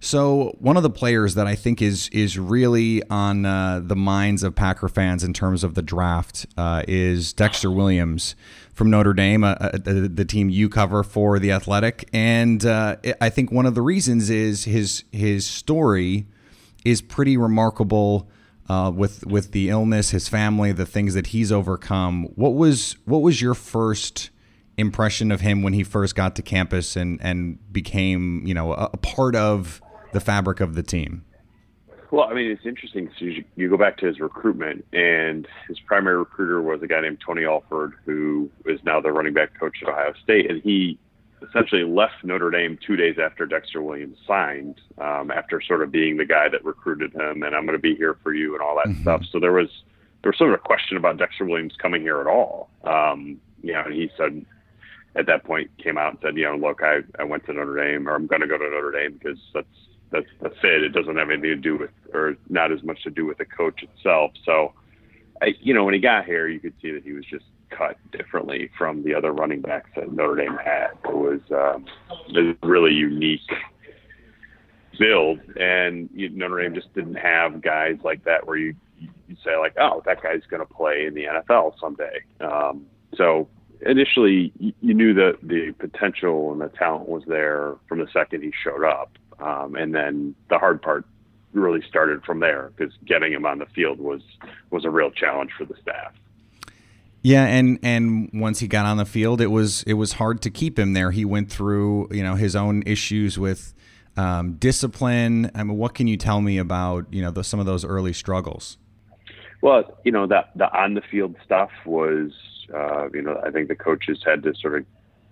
So 0.00 0.54
one 0.58 0.76
of 0.76 0.82
the 0.82 0.90
players 0.90 1.34
that 1.34 1.46
I 1.46 1.54
think 1.54 1.80
is 1.80 2.10
is 2.10 2.38
really 2.38 3.02
on 3.08 3.46
uh, 3.46 3.80
the 3.82 3.96
minds 3.96 4.42
of 4.42 4.54
Packer 4.54 4.88
fans 4.88 5.24
in 5.24 5.32
terms 5.32 5.64
of 5.64 5.74
the 5.74 5.80
draft 5.80 6.44
uh, 6.58 6.82
is 6.86 7.32
Dexter 7.32 7.70
Williams 7.70 8.36
from 8.74 8.90
Notre 8.90 9.14
Dame, 9.14 9.44
uh, 9.44 9.52
uh 9.52 9.78
the, 9.78 10.10
the, 10.12 10.24
team 10.26 10.50
you 10.50 10.68
cover 10.68 11.02
for 11.02 11.38
the 11.38 11.52
Athletic, 11.52 12.06
and 12.12 12.66
uh, 12.66 12.96
I 13.20 13.30
think 13.30 13.50
one 13.50 13.64
of 13.64 13.74
the 13.74 13.80
reasons 13.80 14.28
is 14.28 14.64
his 14.64 15.04
his 15.10 15.46
story 15.46 16.26
is 16.84 17.00
pretty 17.00 17.38
remarkable. 17.38 18.28
Uh, 18.68 18.90
with 18.94 19.26
with 19.26 19.52
the 19.52 19.68
illness, 19.68 20.10
his 20.10 20.26
family, 20.26 20.72
the 20.72 20.86
things 20.86 21.12
that 21.12 21.28
he's 21.28 21.52
overcome. 21.52 22.24
What 22.34 22.54
was 22.54 22.96
what 23.04 23.18
was 23.18 23.42
your 23.42 23.54
first 23.54 24.30
impression 24.76 25.30
of 25.30 25.40
him 25.42 25.62
when 25.62 25.72
he 25.74 25.84
first 25.84 26.14
got 26.14 26.34
to 26.36 26.42
campus 26.42 26.96
and 26.96 27.20
and 27.22 27.58
became 27.72 28.42
you 28.46 28.54
know 28.54 28.72
a, 28.72 28.90
a 28.92 28.96
part 28.96 29.36
of 29.36 29.82
the 30.12 30.20
fabric 30.20 30.60
of 30.60 30.74
the 30.74 30.82
team? 30.82 31.24
Well, 32.10 32.28
I 32.30 32.34
mean, 32.34 32.48
it's 32.48 32.64
interesting. 32.64 33.10
You, 33.18 33.44
you, 33.56 33.68
go 33.68 33.76
back 33.76 33.96
to 33.98 34.06
his 34.06 34.20
recruitment, 34.20 34.84
and 34.92 35.48
his 35.66 35.80
primary 35.80 36.16
recruiter 36.16 36.62
was 36.62 36.80
a 36.80 36.86
guy 36.86 37.00
named 37.00 37.18
Tony 37.26 37.44
Alford, 37.44 37.94
who 38.04 38.48
is 38.66 38.78
now 38.84 39.00
the 39.00 39.10
running 39.10 39.34
back 39.34 39.58
coach 39.58 39.78
at 39.82 39.88
Ohio 39.88 40.12
State, 40.22 40.48
and 40.48 40.62
he 40.62 40.96
essentially 41.48 41.84
left 41.84 42.24
Notre 42.24 42.50
Dame 42.50 42.78
two 42.86 42.96
days 42.96 43.16
after 43.22 43.46
Dexter 43.46 43.82
Williams 43.82 44.18
signed, 44.26 44.80
um, 44.98 45.30
after 45.30 45.60
sort 45.60 45.82
of 45.82 45.90
being 45.90 46.16
the 46.16 46.24
guy 46.24 46.48
that 46.48 46.64
recruited 46.64 47.12
him, 47.14 47.42
and 47.42 47.54
I'm 47.54 47.66
going 47.66 47.76
to 47.76 47.82
be 47.82 47.94
here 47.94 48.16
for 48.22 48.32
you 48.34 48.54
and 48.54 48.62
all 48.62 48.76
that 48.76 48.90
mm-hmm. 48.90 49.02
stuff. 49.02 49.22
So 49.30 49.40
there 49.40 49.52
was 49.52 49.68
there 50.22 50.30
was 50.30 50.38
sort 50.38 50.52
of 50.52 50.60
a 50.60 50.62
question 50.62 50.96
about 50.96 51.18
Dexter 51.18 51.44
Williams 51.44 51.74
coming 51.80 52.02
here 52.02 52.20
at 52.20 52.26
all. 52.26 52.70
Um, 52.84 53.40
you 53.62 53.72
know, 53.72 53.82
and 53.84 53.94
he 53.94 54.10
said 54.16 54.44
at 55.16 55.26
that 55.26 55.44
point 55.44 55.70
came 55.82 55.98
out 55.98 56.12
and 56.12 56.18
said, 56.22 56.36
you 56.36 56.44
know, 56.44 56.56
look, 56.56 56.80
I, 56.82 57.00
I 57.18 57.24
went 57.24 57.44
to 57.46 57.52
Notre 57.52 57.76
Dame, 57.76 58.08
or 58.08 58.14
I'm 58.14 58.26
going 58.26 58.40
to 58.40 58.48
go 58.48 58.58
to 58.58 58.64
Notre 58.64 58.90
Dame 58.90 59.18
because 59.18 59.38
that's 59.52 59.66
that's 60.10 60.26
that's 60.40 60.56
it. 60.62 60.82
It 60.82 60.90
doesn't 60.90 61.16
have 61.16 61.30
anything 61.30 61.50
to 61.50 61.56
do 61.56 61.76
with, 61.76 61.90
or 62.12 62.36
not 62.48 62.72
as 62.72 62.82
much 62.82 63.02
to 63.04 63.10
do 63.10 63.26
with 63.26 63.38
the 63.38 63.44
coach 63.44 63.82
itself. 63.82 64.32
So, 64.44 64.72
I, 65.42 65.54
you 65.60 65.74
know, 65.74 65.84
when 65.84 65.94
he 65.94 66.00
got 66.00 66.24
here, 66.24 66.48
you 66.48 66.60
could 66.60 66.74
see 66.80 66.90
that 66.92 67.04
he 67.04 67.12
was 67.12 67.24
just 67.24 67.44
cut 67.76 67.96
differently 68.10 68.70
from 68.78 69.02
the 69.02 69.14
other 69.14 69.32
running 69.32 69.60
backs 69.60 69.90
that 69.96 70.12
Notre 70.12 70.36
Dame 70.36 70.56
had. 70.56 70.90
It 71.04 71.16
was 71.16 71.40
um, 71.50 71.86
a 72.36 72.66
really 72.66 72.92
unique 72.92 73.40
build, 74.98 75.40
and 75.56 76.08
you, 76.14 76.28
Notre 76.30 76.62
Dame 76.62 76.74
just 76.74 76.92
didn't 76.94 77.16
have 77.16 77.62
guys 77.62 77.96
like 78.04 78.24
that 78.24 78.46
where 78.46 78.56
you 78.56 78.74
you 79.28 79.36
say 79.44 79.56
like, 79.56 79.74
oh, 79.78 80.02
that 80.06 80.22
guy's 80.22 80.42
going 80.48 80.64
to 80.64 80.72
play 80.72 81.06
in 81.06 81.14
the 81.14 81.24
NFL 81.24 81.78
someday. 81.80 82.20
Um, 82.40 82.86
so 83.16 83.48
initially, 83.86 84.52
you 84.58 84.94
knew 84.94 85.14
that 85.14 85.38
the 85.42 85.72
potential 85.78 86.52
and 86.52 86.60
the 86.60 86.68
talent 86.68 87.08
was 87.08 87.22
there 87.26 87.74
from 87.88 87.98
the 87.98 88.06
second 88.12 88.42
he 88.42 88.52
showed 88.62 88.84
up. 88.84 89.10
Um, 89.40 89.74
and 89.74 89.94
then 89.94 90.34
the 90.48 90.58
hard 90.58 90.80
part 90.80 91.04
really 91.52 91.82
started 91.88 92.24
from 92.24 92.40
there 92.40 92.72
because 92.76 92.92
getting 93.04 93.32
him 93.32 93.46
on 93.46 93.58
the 93.58 93.66
field 93.66 93.98
was 93.98 94.20
was 94.70 94.84
a 94.84 94.90
real 94.90 95.10
challenge 95.10 95.50
for 95.56 95.64
the 95.64 95.74
staff. 95.80 96.12
Yeah, 97.24 97.46
and 97.46 97.78
and 97.82 98.28
once 98.34 98.58
he 98.58 98.68
got 98.68 98.84
on 98.84 98.98
the 98.98 99.06
field, 99.06 99.40
it 99.40 99.46
was 99.46 99.82
it 99.84 99.94
was 99.94 100.12
hard 100.12 100.42
to 100.42 100.50
keep 100.50 100.78
him 100.78 100.92
there. 100.92 101.10
He 101.10 101.24
went 101.24 101.50
through 101.50 102.08
you 102.10 102.22
know 102.22 102.34
his 102.34 102.54
own 102.54 102.82
issues 102.84 103.38
with 103.38 103.72
um, 104.18 104.56
discipline. 104.56 105.50
I 105.54 105.64
mean, 105.64 105.78
what 105.78 105.94
can 105.94 106.06
you 106.06 106.18
tell 106.18 106.42
me 106.42 106.58
about 106.58 107.06
you 107.10 107.22
know 107.22 107.30
the, 107.30 107.42
some 107.42 107.60
of 107.60 107.66
those 107.66 107.82
early 107.82 108.12
struggles? 108.12 108.76
Well, 109.62 109.98
you 110.04 110.12
know 110.12 110.26
that 110.26 110.50
the 110.54 110.70
on 110.78 110.92
the 110.92 111.00
field 111.00 111.34
stuff 111.42 111.70
was 111.86 112.30
uh, 112.74 113.08
you 113.14 113.22
know 113.22 113.40
I 113.42 113.50
think 113.50 113.68
the 113.68 113.74
coaches 113.74 114.22
had 114.22 114.42
to 114.42 114.54
sort 114.54 114.76
of 114.76 114.84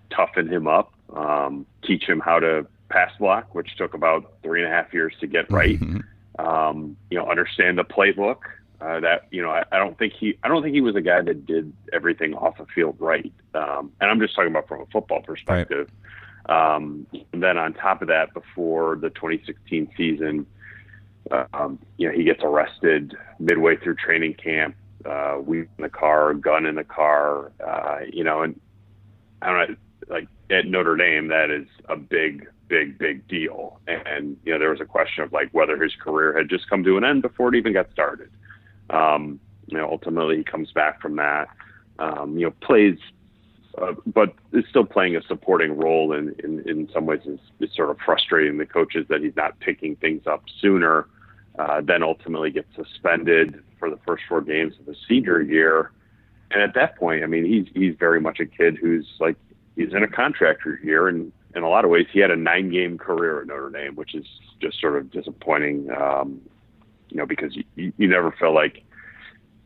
toughen 0.09 0.47
him 0.47 0.67
up, 0.67 0.93
um, 1.15 1.63
teach 1.83 2.05
him 2.05 2.19
how 2.19 2.39
to 2.39 2.65
pass 2.89 3.11
block, 3.19 3.53
which 3.53 3.77
took 3.77 3.93
about 3.93 4.33
three 4.41 4.63
and 4.63 4.73
a 4.73 4.75
half 4.75 4.91
years 4.95 5.13
to 5.19 5.27
get 5.27 5.51
right. 5.51 5.79
Mm-hmm. 5.79 6.43
Um, 6.43 6.97
you 7.11 7.19
know, 7.19 7.29
understand 7.29 7.77
the 7.77 7.83
playbook. 7.83 8.39
Uh, 8.83 8.99
that 8.99 9.27
you 9.31 9.41
know, 9.41 9.49
I, 9.49 9.63
I, 9.71 9.77
don't 9.77 9.97
think 9.97 10.13
he, 10.13 10.37
I 10.43 10.49
don't 10.49 10.61
think 10.61 10.73
he 10.75 10.81
was 10.81 10.95
a 10.95 11.01
guy 11.01 11.21
that 11.21 11.45
did 11.45 11.71
everything 11.93 12.33
off 12.33 12.57
the 12.57 12.65
field 12.65 12.97
right. 12.99 13.31
Um, 13.53 13.93
and 14.01 14.11
I'm 14.11 14.19
just 14.19 14.35
talking 14.35 14.51
about 14.51 14.67
from 14.67 14.81
a 14.81 14.85
football 14.87 15.21
perspective. 15.21 15.89
Right. 16.49 16.75
Um, 16.75 17.07
and 17.31 17.41
then 17.41 17.57
on 17.57 17.73
top 17.73 18.01
of 18.01 18.09
that, 18.09 18.33
before 18.33 18.97
the 18.97 19.09
2016 19.11 19.89
season, 19.95 20.45
um, 21.53 21.79
you 21.97 22.09
know, 22.09 22.13
he 22.13 22.25
gets 22.25 22.41
arrested 22.43 23.15
midway 23.39 23.77
through 23.77 23.95
training 23.95 24.33
camp. 24.33 24.75
Uh, 25.05 25.37
weed 25.41 25.67
in 25.77 25.83
the 25.83 25.89
car, 25.89 26.33
gun 26.33 26.65
in 26.65 26.75
the 26.75 26.83
car. 26.83 27.53
Uh, 27.65 27.99
you 28.11 28.23
know, 28.23 28.41
and 28.41 28.59
I 29.41 29.47
don't 29.47 29.69
know, 29.69 29.75
like 30.09 30.27
at 30.49 30.65
Notre 30.65 30.97
Dame, 30.97 31.27
that 31.29 31.49
is 31.51 31.67
a 31.87 31.95
big 31.95 32.47
big, 32.67 32.97
big 32.97 33.27
deal. 33.27 33.79
And, 33.87 34.35
you 34.43 34.51
know, 34.51 34.57
there 34.57 34.71
was 34.71 34.81
a 34.81 34.85
question 34.85 35.23
of 35.23 35.31
like 35.31 35.49
whether 35.51 35.81
his 35.81 35.93
career 35.95 36.35
had 36.35 36.49
just 36.49 36.67
come 36.69 36.83
to 36.83 36.97
an 36.97 37.03
end 37.03 37.21
before 37.21 37.53
it 37.53 37.57
even 37.57 37.71
got 37.71 37.91
started. 37.91 38.31
Um, 38.89 39.39
you 39.67 39.77
know, 39.77 39.89
ultimately 39.89 40.37
he 40.37 40.43
comes 40.43 40.71
back 40.71 41.01
from 41.01 41.15
that, 41.15 41.47
um, 41.99 42.37
you 42.37 42.45
know, 42.45 42.53
plays, 42.61 42.97
uh, 43.81 43.93
but 44.05 44.33
is 44.51 44.65
still 44.69 44.85
playing 44.85 45.15
a 45.15 45.21
supporting 45.23 45.77
role 45.77 46.13
in, 46.13 46.35
in, 46.43 46.67
in 46.67 46.89
some 46.93 47.05
ways 47.05 47.21
is, 47.25 47.39
is 47.59 47.69
sort 47.75 47.89
of 47.89 47.97
frustrating 48.05 48.57
the 48.57 48.65
coaches 48.65 49.05
that 49.09 49.21
he's 49.21 49.35
not 49.35 49.59
picking 49.59 49.95
things 49.95 50.27
up 50.27 50.43
sooner, 50.61 51.07
uh, 51.57 51.81
then 51.81 52.03
ultimately 52.03 52.51
gets 52.51 52.67
suspended 52.75 53.63
for 53.79 53.89
the 53.89 53.99
first 54.05 54.23
four 54.27 54.41
games 54.41 54.73
of 54.79 54.85
the 54.85 54.95
senior 55.07 55.41
year. 55.41 55.91
And 56.51 56.61
at 56.61 56.75
that 56.75 56.97
point, 56.97 57.23
I 57.23 57.27
mean, 57.27 57.45
he's, 57.45 57.65
he's 57.73 57.95
very 57.97 58.21
much 58.21 58.39
a 58.39 58.45
kid 58.45 58.77
who's 58.77 59.07
like, 59.19 59.37
he's 59.75 59.93
in 59.93 60.03
a 60.03 60.07
contractor 60.07 60.79
year 60.83 61.07
and, 61.07 61.31
in 61.55 61.63
a 61.63 61.69
lot 61.69 61.85
of 61.85 61.91
ways, 61.91 62.07
he 62.11 62.19
had 62.19 62.31
a 62.31 62.35
nine 62.35 62.71
game 62.71 62.97
career 62.97 63.41
at 63.41 63.47
Notre 63.47 63.69
Dame, 63.69 63.95
which 63.95 64.15
is 64.15 64.25
just 64.59 64.79
sort 64.79 64.95
of 64.97 65.11
disappointing, 65.11 65.89
um, 65.91 66.41
you 67.13 67.19
know, 67.19 67.27
because 67.27 67.55
you, 67.55 67.93
you 67.95 68.07
never 68.07 68.31
feel 68.31 68.53
like 68.53 68.83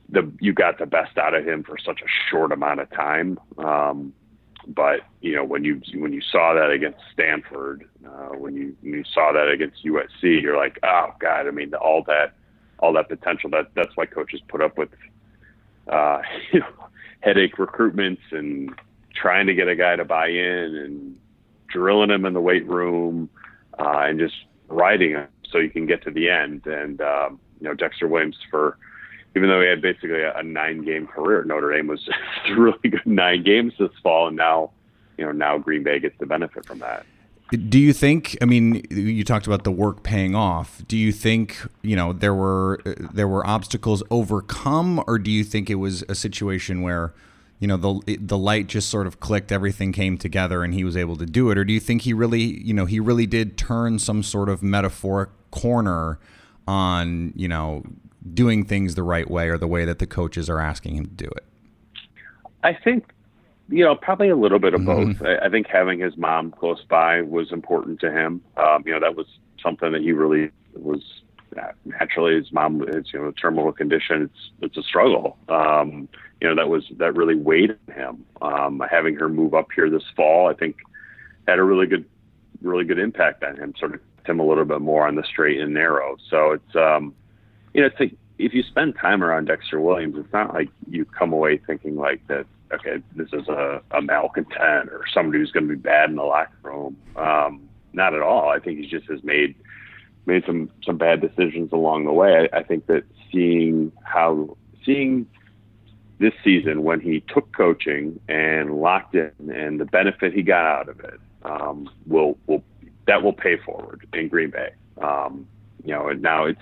the 0.09 0.29
you 0.39 0.53
got 0.53 0.77
the 0.77 0.85
best 0.85 1.17
out 1.17 1.33
of 1.33 1.47
him 1.47 1.63
for 1.63 1.77
such 1.77 2.01
a 2.01 2.29
short 2.29 2.51
amount 2.51 2.81
of 2.81 2.91
time. 2.91 3.39
Um, 3.57 4.13
but 4.67 5.01
you 5.21 5.33
know, 5.33 5.45
when 5.45 5.63
you 5.63 5.81
when 5.95 6.11
you 6.11 6.21
saw 6.21 6.53
that 6.53 6.71
against 6.71 6.99
Stanford, 7.13 7.87
uh, 8.05 8.35
when 8.35 8.55
you 8.55 8.75
when 8.81 8.93
you 8.93 9.03
saw 9.13 9.31
that 9.31 9.47
against 9.47 9.83
USC, 9.85 10.41
you're 10.41 10.57
like, 10.57 10.77
oh 10.83 11.13
God! 11.19 11.47
I 11.47 11.51
mean, 11.51 11.73
all 11.73 12.03
that 12.07 12.33
all 12.79 12.91
that 12.93 13.07
potential. 13.07 13.49
That 13.49 13.69
that's 13.75 13.95
why 13.95 14.05
coaches 14.07 14.41
put 14.49 14.61
up 14.61 14.77
with 14.77 14.89
uh, 15.87 16.21
you 16.51 16.59
know 16.59 16.67
headache 17.21 17.55
recruitments 17.55 18.19
and 18.31 18.77
trying 19.15 19.47
to 19.47 19.53
get 19.53 19.69
a 19.69 19.75
guy 19.75 19.95
to 19.95 20.03
buy 20.03 20.27
in 20.27 20.75
and 20.75 21.17
drilling 21.69 22.11
him 22.11 22.25
in 22.25 22.33
the 22.33 22.41
weight 22.41 22.67
room 22.67 23.29
uh, 23.79 24.01
and 24.01 24.19
just 24.19 24.35
riding 24.67 25.11
him 25.11 25.27
so 25.51 25.57
you 25.57 25.69
can 25.69 25.85
get 25.85 26.03
to 26.03 26.11
the 26.11 26.29
end. 26.29 26.65
And 26.65 27.01
um, 27.01 27.39
you 27.59 27.67
know, 27.67 27.73
Dexter 27.73 28.07
Williams 28.07 28.37
for 28.49 28.77
even 29.35 29.49
though 29.49 29.61
he 29.61 29.67
had 29.67 29.81
basically 29.81 30.21
a, 30.21 30.35
a 30.35 30.43
nine 30.43 30.83
game 30.83 31.07
career 31.07 31.41
at 31.41 31.47
Notre 31.47 31.71
Dame 31.71 31.87
was 31.87 32.07
really 32.57 32.89
good 32.89 33.05
nine 33.05 33.43
games 33.43 33.73
this 33.79 33.91
fall, 34.01 34.27
and 34.27 34.37
now 34.37 34.71
you 35.17 35.25
know 35.25 35.31
now 35.31 35.57
Green 35.57 35.83
Bay 35.83 35.99
gets 35.99 36.17
the 36.19 36.25
benefit 36.25 36.65
from 36.65 36.79
that. 36.79 37.05
Do 37.51 37.79
you 37.79 37.93
think? 37.93 38.37
I 38.41 38.45
mean, 38.45 38.83
you 38.89 39.23
talked 39.23 39.47
about 39.47 39.63
the 39.63 39.71
work 39.71 40.03
paying 40.03 40.35
off. 40.35 40.81
Do 40.87 40.97
you 40.97 41.11
think 41.11 41.57
you 41.81 41.95
know 41.95 42.13
there 42.13 42.33
were 42.33 42.81
there 43.13 43.27
were 43.27 43.45
obstacles 43.47 44.03
overcome, 44.11 45.03
or 45.07 45.17
do 45.17 45.31
you 45.31 45.43
think 45.43 45.69
it 45.69 45.75
was 45.75 46.03
a 46.09 46.15
situation 46.15 46.81
where 46.81 47.13
you 47.59 47.67
know 47.67 47.77
the 47.77 48.17
the 48.19 48.37
light 48.37 48.67
just 48.67 48.89
sort 48.89 49.07
of 49.07 49.19
clicked 49.19 49.51
everything 49.51 49.91
came 49.91 50.17
together 50.17 50.63
and 50.63 50.73
he 50.73 50.83
was 50.83 50.95
able 50.95 51.15
to 51.15 51.25
do 51.25 51.49
it 51.49 51.57
or 51.57 51.65
do 51.65 51.73
you 51.73 51.79
think 51.79 52.03
he 52.03 52.13
really 52.13 52.61
you 52.63 52.73
know 52.73 52.85
he 52.85 52.99
really 52.99 53.25
did 53.25 53.57
turn 53.57 53.97
some 53.97 54.21
sort 54.21 54.47
of 54.47 54.61
metaphoric 54.61 55.29
corner 55.51 56.19
on 56.67 57.33
you 57.35 57.47
know 57.47 57.83
doing 58.33 58.65
things 58.65 58.95
the 58.95 59.03
right 59.03 59.29
way 59.29 59.49
or 59.49 59.57
the 59.57 59.67
way 59.67 59.85
that 59.85 59.99
the 59.99 60.07
coaches 60.07 60.49
are 60.49 60.59
asking 60.59 60.95
him 60.95 61.05
to 61.05 61.13
do 61.13 61.25
it 61.25 61.45
i 62.63 62.73
think 62.73 63.13
you 63.69 63.83
know 63.83 63.95
probably 63.95 64.29
a 64.29 64.35
little 64.35 64.59
bit 64.59 64.73
of 64.73 64.81
mm-hmm. 64.81 65.13
both 65.13 65.21
I, 65.21 65.45
I, 65.45 65.49
think 65.49 65.67
having 65.67 65.99
his 65.99 66.17
mom 66.17 66.51
close 66.51 66.83
by 66.89 67.21
was 67.21 67.51
important 67.51 67.99
to 68.01 68.11
him 68.11 68.41
um, 68.57 68.83
you 68.85 68.93
know 68.93 68.99
that 68.99 69.15
was 69.15 69.27
something 69.61 69.91
that 69.91 70.01
he 70.01 70.11
really 70.11 70.51
was 70.73 71.01
naturally 71.85 72.35
his 72.35 72.51
mom 72.51 72.83
is 72.83 73.11
you 73.13 73.19
know 73.19 73.29
a 73.29 73.33
terminal 73.33 73.71
condition 73.71 74.23
it's 74.23 74.51
it's 74.61 74.77
a 74.77 74.83
struggle 74.83 75.37
um, 75.49 76.09
you 76.41 76.47
know 76.47 76.55
that 76.55 76.69
was 76.69 76.85
that 76.97 77.15
really 77.15 77.35
weighed 77.35 77.71
on 77.87 77.95
him. 77.95 78.25
Um, 78.41 78.81
having 78.89 79.15
her 79.15 79.29
move 79.29 79.53
up 79.53 79.67
here 79.73 79.89
this 79.89 80.03
fall, 80.15 80.49
I 80.49 80.53
think, 80.53 80.77
had 81.47 81.59
a 81.59 81.63
really 81.63 81.87
good, 81.87 82.05
really 82.61 82.85
good 82.85 82.99
impact 82.99 83.43
on 83.43 83.57
him. 83.57 83.73
Sort 83.79 83.95
of 83.95 84.01
him 84.27 84.39
a 84.39 84.45
little 84.45 84.65
bit 84.65 84.81
more 84.81 85.07
on 85.07 85.15
the 85.15 85.23
straight 85.23 85.59
and 85.59 85.73
narrow. 85.73 86.17
So 86.29 86.51
it's 86.51 86.75
um, 86.75 87.15
you 87.73 87.81
know, 87.81 87.87
it's 87.87 87.99
like 87.99 88.15
if 88.37 88.53
you 88.53 88.63
spend 88.63 88.95
time 88.95 89.23
around 89.23 89.45
Dexter 89.45 89.79
Williams, 89.79 90.15
it's 90.17 90.31
not 90.33 90.53
like 90.53 90.69
you 90.89 91.05
come 91.05 91.33
away 91.33 91.57
thinking 91.57 91.95
like 91.95 92.25
that. 92.27 92.45
Okay, 92.73 93.01
this 93.15 93.29
is 93.31 93.47
a, 93.47 93.81
a 93.91 94.01
malcontent 94.01 94.89
or 94.89 95.05
somebody 95.13 95.39
who's 95.39 95.51
going 95.51 95.67
to 95.67 95.73
be 95.73 95.79
bad 95.79 96.09
in 96.09 96.17
the 96.17 96.23
locker 96.23 96.51
room. 96.63 96.97
Um, 97.15 97.69
not 97.93 98.13
at 98.13 98.21
all. 98.21 98.49
I 98.49 98.59
think 98.59 98.79
he 98.79 98.87
just 98.87 99.09
has 99.09 99.23
made 99.23 99.55
made 100.25 100.43
some 100.45 100.69
some 100.83 100.97
bad 100.97 101.21
decisions 101.21 101.71
along 101.71 102.05
the 102.05 102.11
way. 102.11 102.49
I, 102.51 102.57
I 102.57 102.63
think 102.63 102.87
that 102.87 103.03
seeing 103.31 103.91
how 104.03 104.57
seeing 104.85 105.27
this 106.19 106.33
season 106.43 106.83
when 106.83 106.99
he 106.99 107.21
took 107.33 107.55
coaching 107.55 108.19
and 108.27 108.81
locked 108.81 109.15
in, 109.15 109.31
and 109.53 109.79
the 109.79 109.85
benefit 109.85 110.33
he 110.33 110.41
got 110.41 110.65
out 110.65 110.89
of 110.89 110.99
it 110.99 111.19
um, 111.43 111.89
will 112.05 112.37
will 112.47 112.63
that 113.07 113.23
will 113.23 113.33
pay 113.33 113.57
forward 113.57 114.07
in 114.13 114.27
Green 114.27 114.51
Bay. 114.51 114.69
Um, 115.01 115.47
you 115.83 115.93
know, 115.93 116.07
and 116.09 116.21
now 116.21 116.45
it's 116.45 116.61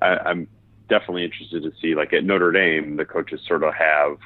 I, 0.00 0.16
I'm 0.18 0.48
definitely 0.88 1.24
interested 1.24 1.62
to 1.62 1.72
see 1.80 1.94
like 1.94 2.12
at 2.12 2.24
Notre 2.24 2.52
Dame, 2.52 2.96
the 2.96 3.04
coaches 3.04 3.40
sort 3.46 3.62
of 3.62 3.74
have 3.74 4.18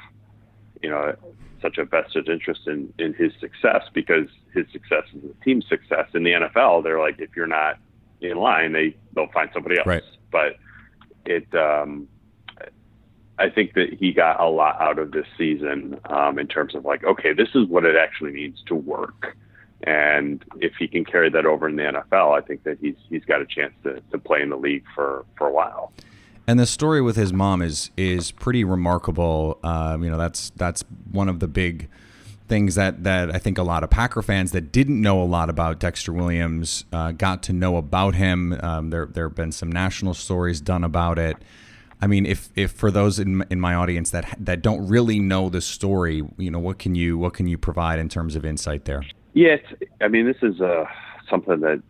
you 0.81 0.89
know 0.89 1.15
such 1.61 1.77
a 1.77 1.85
vested 1.85 2.29
interest 2.29 2.61
in 2.67 2.93
in 2.97 3.13
his 3.13 3.31
success 3.39 3.83
because 3.93 4.27
his 4.53 4.65
success 4.71 5.03
is 5.13 5.21
the 5.21 5.35
team's 5.43 5.67
success. 5.67 6.07
In 6.13 6.23
the 6.23 6.31
NFL, 6.31 6.83
they're 6.83 6.99
like 6.99 7.19
if 7.19 7.35
you're 7.35 7.47
not 7.47 7.77
in 8.21 8.37
line, 8.37 8.73
they 8.73 8.95
they'll 9.13 9.31
find 9.31 9.49
somebody 9.53 9.77
else. 9.77 9.87
Right. 9.87 10.03
But 10.31 10.57
it 11.25 11.53
um, 11.55 12.07
I 13.39 13.49
think 13.49 13.73
that 13.73 13.93
he 13.99 14.13
got 14.13 14.39
a 14.39 14.49
lot 14.49 14.81
out 14.81 14.97
of 14.97 15.11
this 15.11 15.27
season 15.37 15.99
um, 16.05 16.39
in 16.39 16.47
terms 16.47 16.73
of 16.73 16.85
like, 16.85 17.03
okay, 17.03 17.33
this 17.33 17.49
is 17.53 17.67
what 17.67 17.85
it 17.85 17.95
actually 17.95 18.31
means 18.31 18.63
to 18.67 18.75
work. 18.75 19.37
And 19.83 20.43
if 20.59 20.73
he 20.79 20.87
can 20.87 21.05
carry 21.05 21.29
that 21.29 21.45
over 21.45 21.69
in 21.69 21.75
the 21.75 21.83
NFL, 21.83 22.37
I 22.37 22.41
think 22.41 22.63
that 22.63 22.79
he's 22.79 22.95
he's 23.09 23.23
got 23.25 23.41
a 23.41 23.45
chance 23.45 23.73
to, 23.83 24.01
to 24.11 24.17
play 24.17 24.41
in 24.41 24.49
the 24.49 24.57
league 24.57 24.83
for, 24.95 25.25
for 25.37 25.47
a 25.47 25.51
while. 25.51 25.93
And 26.47 26.59
the 26.59 26.65
story 26.65 27.01
with 27.01 27.15
his 27.15 27.31
mom 27.31 27.61
is 27.61 27.91
is 27.95 28.31
pretty 28.31 28.63
remarkable. 28.63 29.59
Um, 29.63 30.03
you 30.03 30.09
know, 30.09 30.17
that's 30.17 30.51
that's 30.55 30.83
one 31.11 31.29
of 31.29 31.39
the 31.39 31.47
big 31.47 31.89
things 32.47 32.75
that 32.75 33.03
that 33.03 33.35
I 33.35 33.37
think 33.37 33.57
a 33.57 33.63
lot 33.63 33.83
of 33.83 33.89
Packer 33.89 34.21
fans 34.21 34.51
that 34.53 34.71
didn't 34.71 35.01
know 35.01 35.21
a 35.21 35.25
lot 35.25 35.49
about 35.49 35.79
Dexter 35.79 36.13
Williams 36.13 36.85
uh, 36.93 37.11
got 37.11 37.43
to 37.43 37.53
know 37.53 37.77
about 37.77 38.15
him. 38.15 38.53
Um, 38.63 38.89
there 38.89 39.05
there 39.05 39.27
have 39.27 39.35
been 39.35 39.51
some 39.51 39.71
national 39.71 40.13
stories 40.13 40.61
done 40.61 40.83
about 40.83 41.19
it. 41.19 41.37
I 42.01 42.07
mean, 42.07 42.25
if 42.25 42.49
if 42.55 42.71
for 42.71 42.91
those 42.91 43.19
in 43.19 43.45
in 43.49 43.59
my 43.59 43.75
audience 43.75 44.11
that 44.11 44.37
that 44.39 44.61
don't 44.61 44.87
really 44.87 45.19
know 45.19 45.49
the 45.49 45.61
story, 45.61 46.23
you 46.37 46.49
know, 46.49 46.59
what 46.59 46.79
can 46.79 46.95
you 46.95 47.17
what 47.17 47.33
can 47.33 47.47
you 47.47 47.57
provide 47.57 47.99
in 47.99 48.09
terms 48.09 48.35
of 48.35 48.45
insight 48.45 48.85
there? 48.85 49.03
Yeah, 49.37 49.57
I 50.01 50.07
mean, 50.07 50.25
this 50.25 50.41
is 50.41 50.61
uh, 50.61 50.85
something 51.29 51.59
that 51.59 51.83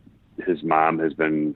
his 0.45 0.63
mom 0.63 0.99
has 0.99 1.13
been 1.13 1.55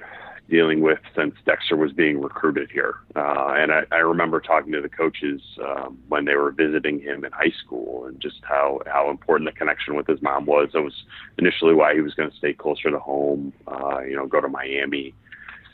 dealing 0.49 0.79
with 0.79 0.99
since 1.13 1.35
Dexter 1.45 1.75
was 1.75 1.91
being 1.91 2.21
recruited 2.21 2.71
here. 2.71 2.95
Uh, 3.13 3.55
and 3.57 3.73
I, 3.73 3.81
I 3.91 3.97
remember 3.97 4.39
talking 4.39 4.71
to 4.71 4.79
the 4.79 4.87
coaches 4.87 5.41
um, 5.61 5.99
when 6.07 6.23
they 6.23 6.35
were 6.35 6.53
visiting 6.53 7.01
him 7.01 7.25
in 7.25 7.33
high 7.33 7.51
school 7.61 8.05
and 8.05 8.21
just 8.21 8.37
how, 8.43 8.79
how 8.85 9.09
important 9.09 9.49
the 9.49 9.51
connection 9.51 9.95
with 9.95 10.07
his 10.07 10.21
mom 10.21 10.45
was. 10.45 10.69
That 10.71 10.81
was 10.81 10.93
initially 11.37 11.73
why 11.73 11.93
he 11.93 11.99
was 11.99 12.13
going 12.13 12.31
to 12.31 12.37
stay 12.37 12.53
closer 12.53 12.89
to 12.89 12.99
home, 12.99 13.51
uh, 13.67 13.99
you 13.99 14.15
know, 14.15 14.25
go 14.27 14.39
to 14.39 14.47
Miami. 14.47 15.13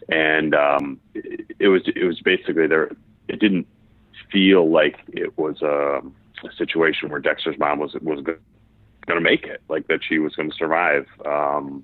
And 0.09 0.55
um, 0.55 0.99
it, 1.13 1.45
it 1.59 1.67
was 1.67 1.83
it 1.95 2.05
was 2.05 2.19
basically 2.21 2.65
there. 2.65 2.89
It 3.27 3.39
didn't 3.39 3.67
feel 4.31 4.67
like 4.67 4.97
it 5.09 5.37
was 5.37 5.61
a, 5.61 6.01
a 6.43 6.51
situation 6.57 7.09
where 7.09 7.19
Dexter's 7.19 7.59
mom 7.59 7.77
was 7.77 7.93
was 8.01 8.21
going 9.07 9.17
to 9.17 9.23
make 9.23 9.45
it, 9.45 9.61
like 9.69 9.87
that 9.87 9.99
she 10.07 10.19
was 10.19 10.35
going 10.35 10.51
to 10.51 10.55
survive. 10.55 11.05
Um, 11.25 11.83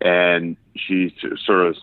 and 0.00 0.56
she 0.76 1.14
sort 1.44 1.66
of 1.66 1.76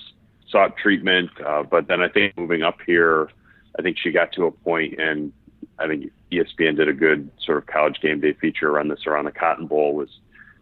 sought 0.50 0.78
treatment. 0.78 1.30
Uh, 1.46 1.64
but 1.64 1.88
then 1.88 2.02
I 2.02 2.10
think 2.10 2.38
moving 2.38 2.64
up 2.64 2.78
here, 2.86 3.30
I 3.78 3.82
think 3.82 3.98
she 3.98 4.12
got 4.12 4.32
to 4.34 4.46
a 4.46 4.52
point, 4.52 5.00
and 5.00 5.34
I 5.80 5.88
think 5.88 6.12
ESPN 6.32 6.78
did 6.78 6.88
a 6.88 6.94
good 6.94 7.30
sort 7.44 7.58
of 7.58 7.66
college 7.66 8.00
game 8.02 8.22
day 8.22 8.34
feature 8.34 8.80
on 8.80 8.88
this 8.88 9.06
around 9.08 9.26
the 9.26 9.32
Cotton 9.32 9.68
Bowl. 9.68 9.96
Was 9.96 10.10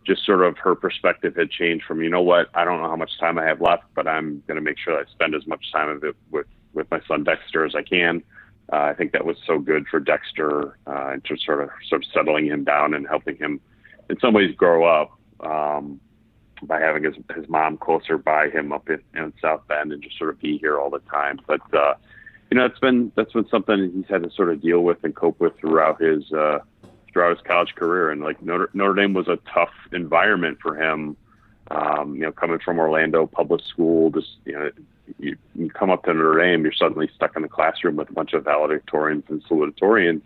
just 0.05 0.25
sort 0.25 0.41
of 0.41 0.57
her 0.57 0.75
perspective 0.75 1.35
had 1.35 1.51
changed 1.51 1.85
from 1.85 2.01
you 2.01 2.09
know 2.09 2.21
what 2.21 2.49
I 2.53 2.65
don't 2.65 2.81
know 2.81 2.89
how 2.89 2.95
much 2.95 3.19
time 3.19 3.37
I 3.37 3.45
have 3.45 3.61
left, 3.61 3.83
but 3.95 4.07
I'm 4.07 4.41
going 4.47 4.55
to 4.55 4.61
make 4.61 4.77
sure 4.79 4.97
I 4.97 5.09
spend 5.11 5.35
as 5.35 5.45
much 5.45 5.71
time 5.71 5.89
of 5.89 6.03
it 6.03 6.15
with 6.31 6.47
with 6.73 6.89
my 6.89 7.01
son 7.07 7.23
Dexter 7.23 7.65
as 7.65 7.75
I 7.75 7.83
can. 7.83 8.23
Uh, 8.71 8.77
I 8.77 8.93
think 8.93 9.11
that 9.11 9.25
was 9.25 9.35
so 9.45 9.59
good 9.59 9.85
for 9.87 9.99
Dexter 9.99 10.77
uh, 10.87 11.17
just 11.23 11.45
sort 11.45 11.61
of 11.61 11.69
sort 11.89 12.03
of 12.03 12.11
settling 12.13 12.45
him 12.45 12.63
down 12.63 12.93
and 12.93 13.05
helping 13.07 13.35
him 13.35 13.59
in 14.11 14.19
some 14.19 14.33
ways 14.33 14.55
grow 14.55 14.85
up. 14.85 15.17
Um, 15.39 15.99
by 16.63 16.79
having 16.79 17.03
his 17.03 17.15
his 17.35 17.47
mom 17.49 17.77
closer 17.77 18.17
by 18.17 18.49
him 18.49 18.71
up 18.71 18.89
in, 18.89 19.01
in 19.15 19.33
South 19.41 19.67
Bend 19.67 19.91
and 19.91 20.01
just 20.01 20.17
sort 20.17 20.29
of 20.29 20.39
be 20.39 20.57
here 20.57 20.79
all 20.79 20.89
the 20.89 20.99
time. 20.99 21.39
But 21.47 21.61
uh, 21.73 21.95
you 22.49 22.57
know, 22.57 22.65
it's 22.65 22.79
been 22.79 23.11
that's 23.15 23.33
been 23.33 23.47
something 23.49 23.91
he's 23.95 24.09
had 24.09 24.23
to 24.23 24.31
sort 24.31 24.51
of 24.51 24.61
deal 24.61 24.81
with 24.81 25.03
and 25.03 25.15
cope 25.15 25.39
with 25.39 25.57
throughout 25.59 26.01
his 26.01 26.31
uh, 26.31 26.59
throughout 27.11 27.35
his 27.35 27.45
college 27.45 27.73
career. 27.75 28.11
And 28.11 28.21
like 28.21 28.41
Notre, 28.41 28.69
Notre 28.73 28.93
Dame 28.93 29.13
was 29.13 29.27
a 29.27 29.39
tough 29.53 29.73
environment 29.91 30.59
for 30.61 30.75
him. 30.75 31.17
Um, 31.69 32.15
you 32.15 32.21
know, 32.21 32.31
coming 32.31 32.59
from 32.59 32.79
Orlando 32.79 33.25
public 33.27 33.61
school, 33.65 34.09
just 34.11 34.27
you 34.45 34.53
know, 34.53 34.71
you, 35.19 35.37
you 35.55 35.69
come 35.69 35.89
up 35.89 36.03
to 36.03 36.13
Notre 36.13 36.37
Dame, 36.39 36.63
you're 36.63 36.73
suddenly 36.73 37.09
stuck 37.15 37.35
in 37.35 37.43
the 37.43 37.47
classroom 37.47 37.95
with 37.95 38.09
a 38.09 38.13
bunch 38.13 38.33
of 38.33 38.43
valedictorians 38.43 39.29
and 39.29 39.43
salutatorians 39.45 40.21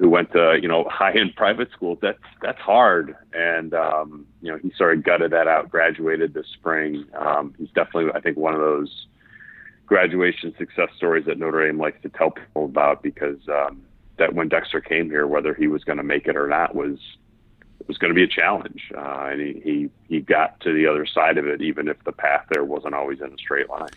who 0.00 0.08
went 0.08 0.32
to 0.32 0.58
you 0.60 0.66
know 0.66 0.84
high 0.90 1.12
end 1.12 1.36
private 1.36 1.70
schools. 1.70 1.98
That's 2.02 2.18
that's 2.42 2.58
hard, 2.58 3.14
and 3.32 3.72
um, 3.74 4.26
you 4.42 4.50
know 4.50 4.58
he 4.58 4.72
sort 4.76 4.96
of 4.96 5.04
gutted 5.04 5.30
that 5.30 5.46
out. 5.46 5.70
Graduated 5.70 6.34
this 6.34 6.46
spring. 6.52 7.04
Um, 7.16 7.54
he's 7.58 7.70
definitely 7.70 8.10
I 8.12 8.20
think 8.20 8.36
one 8.36 8.54
of 8.54 8.60
those 8.60 9.06
graduation 9.86 10.54
success 10.56 10.88
stories 10.96 11.26
that 11.26 11.38
Notre 11.38 11.66
Dame 11.66 11.78
likes 11.78 12.00
to 12.02 12.08
tell 12.08 12.30
people 12.30 12.64
about 12.64 13.02
because 13.02 13.38
um, 13.48 13.82
that 14.18 14.34
when 14.34 14.48
Dexter 14.48 14.80
came 14.80 15.10
here, 15.10 15.26
whether 15.26 15.52
he 15.52 15.66
was 15.66 15.84
going 15.84 15.98
to 15.98 16.04
make 16.04 16.26
it 16.26 16.36
or 16.36 16.48
not 16.48 16.74
was 16.74 16.98
was 17.86 17.98
going 17.98 18.10
to 18.10 18.14
be 18.14 18.22
a 18.22 18.28
challenge, 18.28 18.90
uh, 18.96 19.28
and 19.30 19.40
he, 19.40 19.60
he 19.62 19.90
he 20.08 20.20
got 20.20 20.58
to 20.60 20.72
the 20.72 20.86
other 20.86 21.06
side 21.06 21.38
of 21.38 21.46
it, 21.46 21.60
even 21.60 21.88
if 21.88 22.02
the 22.04 22.12
path 22.12 22.46
there 22.50 22.64
wasn't 22.64 22.94
always 22.94 23.20
in 23.20 23.32
a 23.32 23.38
straight 23.38 23.68
line. 23.68 23.90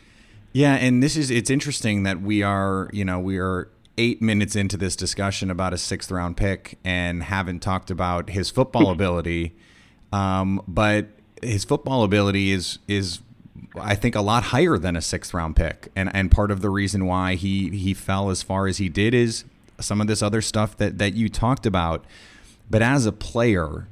Yeah, 0.52 0.76
and 0.76 1.02
this 1.02 1.18
is 1.18 1.32
it's 1.32 1.50
interesting 1.50 2.04
that 2.04 2.22
we 2.22 2.44
are, 2.44 2.90
you 2.94 3.04
know, 3.04 3.20
we 3.20 3.38
are 3.40 3.70
eight 3.98 4.22
minutes 4.22 4.56
into 4.56 4.78
this 4.78 4.96
discussion 4.96 5.52
about 5.52 5.74
a 5.74 5.78
sixth 5.78 6.12
round 6.12 6.38
pick 6.38 6.78
and 6.84 7.24
haven't 7.24 7.60
talked 7.60 7.92
about 7.92 8.30
his 8.30 8.50
football 8.50 8.92
ability. 8.92 9.56
Um, 10.12 10.62
but 10.68 11.08
his 11.42 11.64
football 11.64 12.04
ability 12.04 12.52
is 12.52 12.80
is 12.88 13.20
I 13.76 13.96
think 13.96 14.16
a 14.16 14.22
lot 14.22 14.44
higher 14.44 14.78
than 14.78 14.96
a 14.96 15.02
sixth 15.02 15.34
round 15.34 15.56
pick. 15.56 15.90
And 15.96 16.14
and 16.16 16.32
part 16.32 16.52
of 16.52 16.62
the 16.62 16.70
reason 16.70 17.06
why 17.06 17.36
he 17.36 17.70
he 17.70 17.94
fell 17.94 18.30
as 18.30 18.42
far 18.42 18.68
as 18.68 18.78
he 18.78 18.90
did 18.90 19.14
is 19.14 19.46
some 19.80 20.02
of 20.02 20.08
this 20.08 20.22
other 20.22 20.42
stuff 20.42 20.78
that 20.78 20.98
that 20.98 21.14
you 21.14 21.30
talked 21.30 21.66
about. 21.66 22.06
But 22.70 22.82
as 22.82 23.06
a 23.06 23.12
player, 23.12 23.88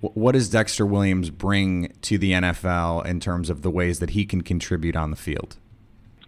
what 0.00 0.32
does 0.32 0.48
Dexter 0.48 0.84
Williams 0.84 1.30
bring 1.30 1.92
to 2.02 2.18
the 2.18 2.32
NFL 2.32 3.06
in 3.06 3.20
terms 3.20 3.50
of 3.50 3.62
the 3.62 3.70
ways 3.70 3.98
that 3.98 4.10
he 4.10 4.24
can 4.24 4.42
contribute 4.42 4.94
on 4.94 5.10
the 5.10 5.16
field? 5.16 5.56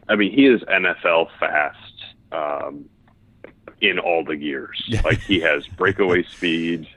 I 0.08 0.16
mean, 0.16 0.32
he 0.32 0.46
is 0.46 0.62
NFL 0.62 1.28
fast 1.38 1.97
um, 2.32 2.88
in 3.80 3.98
all 3.98 4.24
the 4.24 4.36
gears. 4.36 4.82
Like 5.04 5.20
he 5.20 5.40
has 5.40 5.66
breakaway 5.66 6.22
speed. 6.36 6.88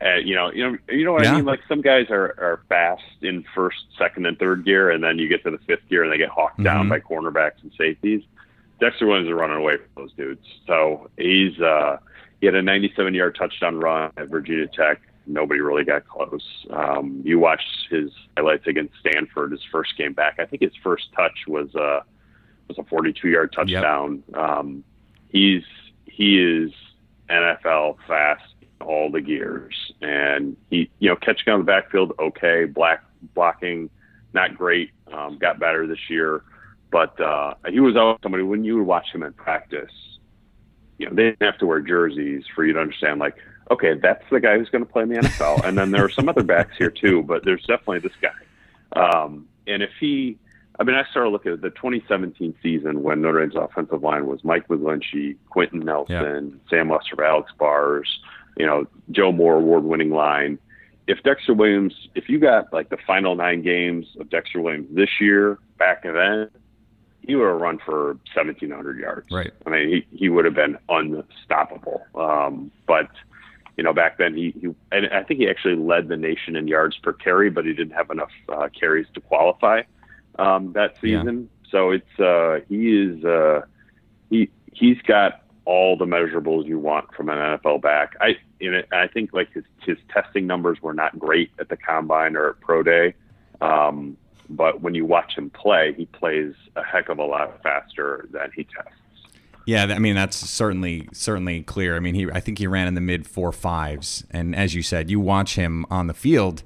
And 0.00 0.28
you 0.28 0.34
know, 0.34 0.52
you 0.52 0.70
know, 0.70 0.78
you 0.88 1.04
know 1.04 1.12
what 1.12 1.24
yeah. 1.24 1.32
I 1.32 1.36
mean. 1.36 1.44
Like 1.44 1.60
some 1.68 1.80
guys 1.80 2.06
are 2.10 2.34
are 2.38 2.60
fast 2.68 3.02
in 3.20 3.44
first, 3.54 3.84
second, 3.98 4.26
and 4.26 4.38
third 4.38 4.64
gear, 4.64 4.90
and 4.90 5.02
then 5.02 5.18
you 5.18 5.28
get 5.28 5.42
to 5.42 5.50
the 5.50 5.58
fifth 5.58 5.88
gear 5.88 6.04
and 6.04 6.12
they 6.12 6.18
get 6.18 6.28
hawked 6.28 6.54
mm-hmm. 6.54 6.64
down 6.64 6.88
by 6.88 7.00
cornerbacks 7.00 7.62
and 7.62 7.72
safeties. 7.76 8.22
Dexter 8.80 9.06
Williams 9.06 9.26
is 9.26 9.34
running 9.34 9.56
away 9.56 9.76
from 9.78 9.86
those 9.96 10.12
dudes. 10.12 10.46
So 10.66 11.10
he's 11.16 11.58
uh, 11.60 11.98
he 12.40 12.46
had 12.46 12.54
a 12.54 12.62
97 12.62 13.14
yard 13.14 13.36
touchdown 13.36 13.80
run 13.80 14.12
at 14.16 14.28
Virginia 14.28 14.68
Tech. 14.68 15.00
Nobody 15.26 15.60
really 15.60 15.84
got 15.84 16.06
close. 16.06 16.46
Um, 16.70 17.20
you 17.24 17.38
watched 17.38 17.88
his 17.90 18.10
highlights 18.36 18.66
against 18.66 18.94
Stanford, 19.00 19.52
his 19.52 19.64
first 19.70 19.96
game 19.98 20.12
back. 20.12 20.38
I 20.38 20.46
think 20.46 20.62
his 20.62 20.72
first 20.82 21.12
touch 21.12 21.46
was 21.46 21.74
uh, 21.74 22.00
was 22.68 22.78
a 22.78 22.84
42 22.84 23.28
yard 23.28 23.52
touchdown. 23.52 24.22
Yep. 24.28 24.38
Um, 24.38 24.84
he's 25.30 25.64
he 26.04 26.38
is 26.38 26.72
NFL 27.28 27.96
fast 28.06 28.42
all 28.80 29.10
the 29.10 29.20
gears, 29.20 29.74
and 30.00 30.56
he 30.70 30.90
you 30.98 31.08
know 31.08 31.16
catching 31.16 31.52
on 31.52 31.60
the 31.60 31.64
backfield 31.64 32.12
okay, 32.18 32.64
black 32.64 33.04
blocking 33.34 33.90
not 34.34 34.56
great, 34.56 34.90
um, 35.12 35.38
got 35.38 35.58
better 35.58 35.86
this 35.86 36.10
year, 36.10 36.42
but 36.90 37.18
uh, 37.20 37.54
he 37.68 37.80
was 37.80 37.96
always 37.96 38.18
somebody 38.22 38.44
when 38.44 38.64
you 38.64 38.76
would 38.76 38.86
watch 38.86 39.06
him 39.12 39.22
in 39.22 39.32
practice. 39.32 39.90
You 40.98 41.06
know, 41.06 41.14
they 41.14 41.24
didn't 41.30 41.42
have 41.42 41.58
to 41.58 41.66
wear 41.66 41.80
jerseys 41.80 42.44
for 42.54 42.64
you 42.64 42.72
to 42.72 42.80
understand, 42.80 43.20
like, 43.20 43.36
okay, 43.70 43.94
that's 43.94 44.24
the 44.30 44.40
guy 44.40 44.58
who's 44.58 44.68
going 44.68 44.84
to 44.84 44.90
play 44.90 45.02
in 45.02 45.10
the 45.10 45.16
NFL. 45.16 45.64
and 45.64 45.78
then 45.78 45.90
there 45.90 46.04
are 46.04 46.10
some 46.10 46.28
other 46.28 46.42
backs 46.42 46.76
here 46.76 46.90
too, 46.90 47.22
but 47.22 47.44
there's 47.44 47.62
definitely 47.62 48.00
this 48.00 48.12
guy. 48.20 49.00
Um, 49.00 49.46
and 49.66 49.82
if 49.82 49.90
he, 50.00 50.38
I 50.78 50.84
mean, 50.84 50.94
I 50.94 51.04
started 51.10 51.30
looking 51.30 51.52
at 51.52 51.60
the 51.60 51.70
2017 51.70 52.54
season 52.62 53.02
when 53.02 53.20
Notre 53.20 53.40
Dame's 53.40 53.56
offensive 53.56 54.02
line 54.02 54.26
was 54.26 54.44
Mike 54.44 54.68
McGlinchey, 54.68 55.36
Quenton 55.50 55.80
Nelson, 55.80 56.60
yeah. 56.62 56.70
Sam 56.70 56.88
Mustipher, 56.88 57.26
Alex 57.26 57.50
Bars, 57.58 58.20
you 58.56 58.64
know, 58.64 58.86
Joe 59.10 59.32
Moore 59.32 59.56
award-winning 59.56 60.10
line. 60.10 60.58
If 61.08 61.22
Dexter 61.24 61.54
Williams, 61.54 61.94
if 62.14 62.28
you 62.28 62.38
got 62.38 62.72
like 62.72 62.90
the 62.90 62.98
final 63.06 63.34
nine 63.34 63.62
games 63.62 64.06
of 64.20 64.30
Dexter 64.30 64.60
Williams 64.60 64.86
this 64.92 65.08
year, 65.20 65.58
back 65.78 66.04
then, 66.04 66.48
he 67.22 67.34
would 67.34 67.48
have 67.48 67.60
run 67.60 67.78
for 67.84 68.14
1,700 68.34 68.98
yards. 68.98 69.26
Right. 69.32 69.50
I 69.66 69.70
mean, 69.70 69.88
he, 69.88 70.16
he 70.16 70.28
would 70.28 70.44
have 70.44 70.54
been 70.54 70.78
unstoppable. 70.88 72.02
Um, 72.14 72.70
but 72.86 73.08
you 73.76 73.84
know, 73.84 73.92
back 73.92 74.18
then 74.18 74.34
he, 74.34 74.54
he 74.60 74.74
and 74.92 75.08
I 75.12 75.22
think 75.24 75.40
he 75.40 75.48
actually 75.48 75.76
led 75.76 76.08
the 76.08 76.16
nation 76.16 76.56
in 76.56 76.68
yards 76.68 76.96
per 76.98 77.12
carry, 77.12 77.50
but 77.50 77.64
he 77.64 77.72
didn't 77.72 77.94
have 77.94 78.10
enough 78.10 78.30
uh, 78.48 78.68
carries 78.78 79.06
to 79.14 79.20
qualify 79.20 79.82
um, 80.38 80.72
that 80.72 80.94
season. 81.00 81.48
Yeah. 81.64 81.70
So 81.70 81.90
it's 81.90 82.20
uh, 82.20 82.60
he 82.68 82.90
is 82.90 83.24
uh, 83.24 83.62
he 84.30 84.50
he's 84.72 85.00
got 85.02 85.42
all 85.64 85.96
the 85.96 86.06
measurables 86.06 86.66
you 86.66 86.78
want 86.78 87.12
from 87.14 87.28
an 87.28 87.36
NFL 87.36 87.82
back. 87.82 88.16
I 88.20 88.36
you 88.58 88.70
know, 88.70 88.82
I 88.92 89.06
think 89.06 89.32
like 89.32 89.52
his 89.52 89.64
his 89.84 89.98
testing 90.12 90.46
numbers 90.46 90.80
were 90.82 90.94
not 90.94 91.18
great 91.18 91.50
at 91.58 91.68
the 91.68 91.76
combine 91.76 92.36
or 92.36 92.50
at 92.50 92.60
pro 92.60 92.82
day. 92.82 93.14
Um, 93.60 94.16
but 94.48 94.80
when 94.80 94.94
you 94.94 95.04
watch 95.04 95.36
him 95.36 95.50
play, 95.50 95.92
he 95.94 96.06
plays 96.06 96.54
a 96.74 96.82
heck 96.82 97.10
of 97.10 97.18
a 97.18 97.24
lot 97.24 97.62
faster 97.62 98.26
than 98.32 98.50
he 98.54 98.64
tests. 98.64 98.92
Yeah, 99.66 99.84
I 99.84 99.98
mean 99.98 100.14
that's 100.14 100.36
certainly 100.36 101.08
certainly 101.12 101.62
clear. 101.62 101.96
I 101.96 102.00
mean, 102.00 102.14
he 102.14 102.30
I 102.30 102.40
think 102.40 102.58
he 102.58 102.66
ran 102.66 102.88
in 102.88 102.94
the 102.94 103.02
mid 103.02 103.26
four 103.26 103.52
fives, 103.52 104.24
and 104.30 104.56
as 104.56 104.74
you 104.74 104.82
said, 104.82 105.10
you 105.10 105.20
watch 105.20 105.56
him 105.56 105.84
on 105.90 106.06
the 106.06 106.14
field, 106.14 106.62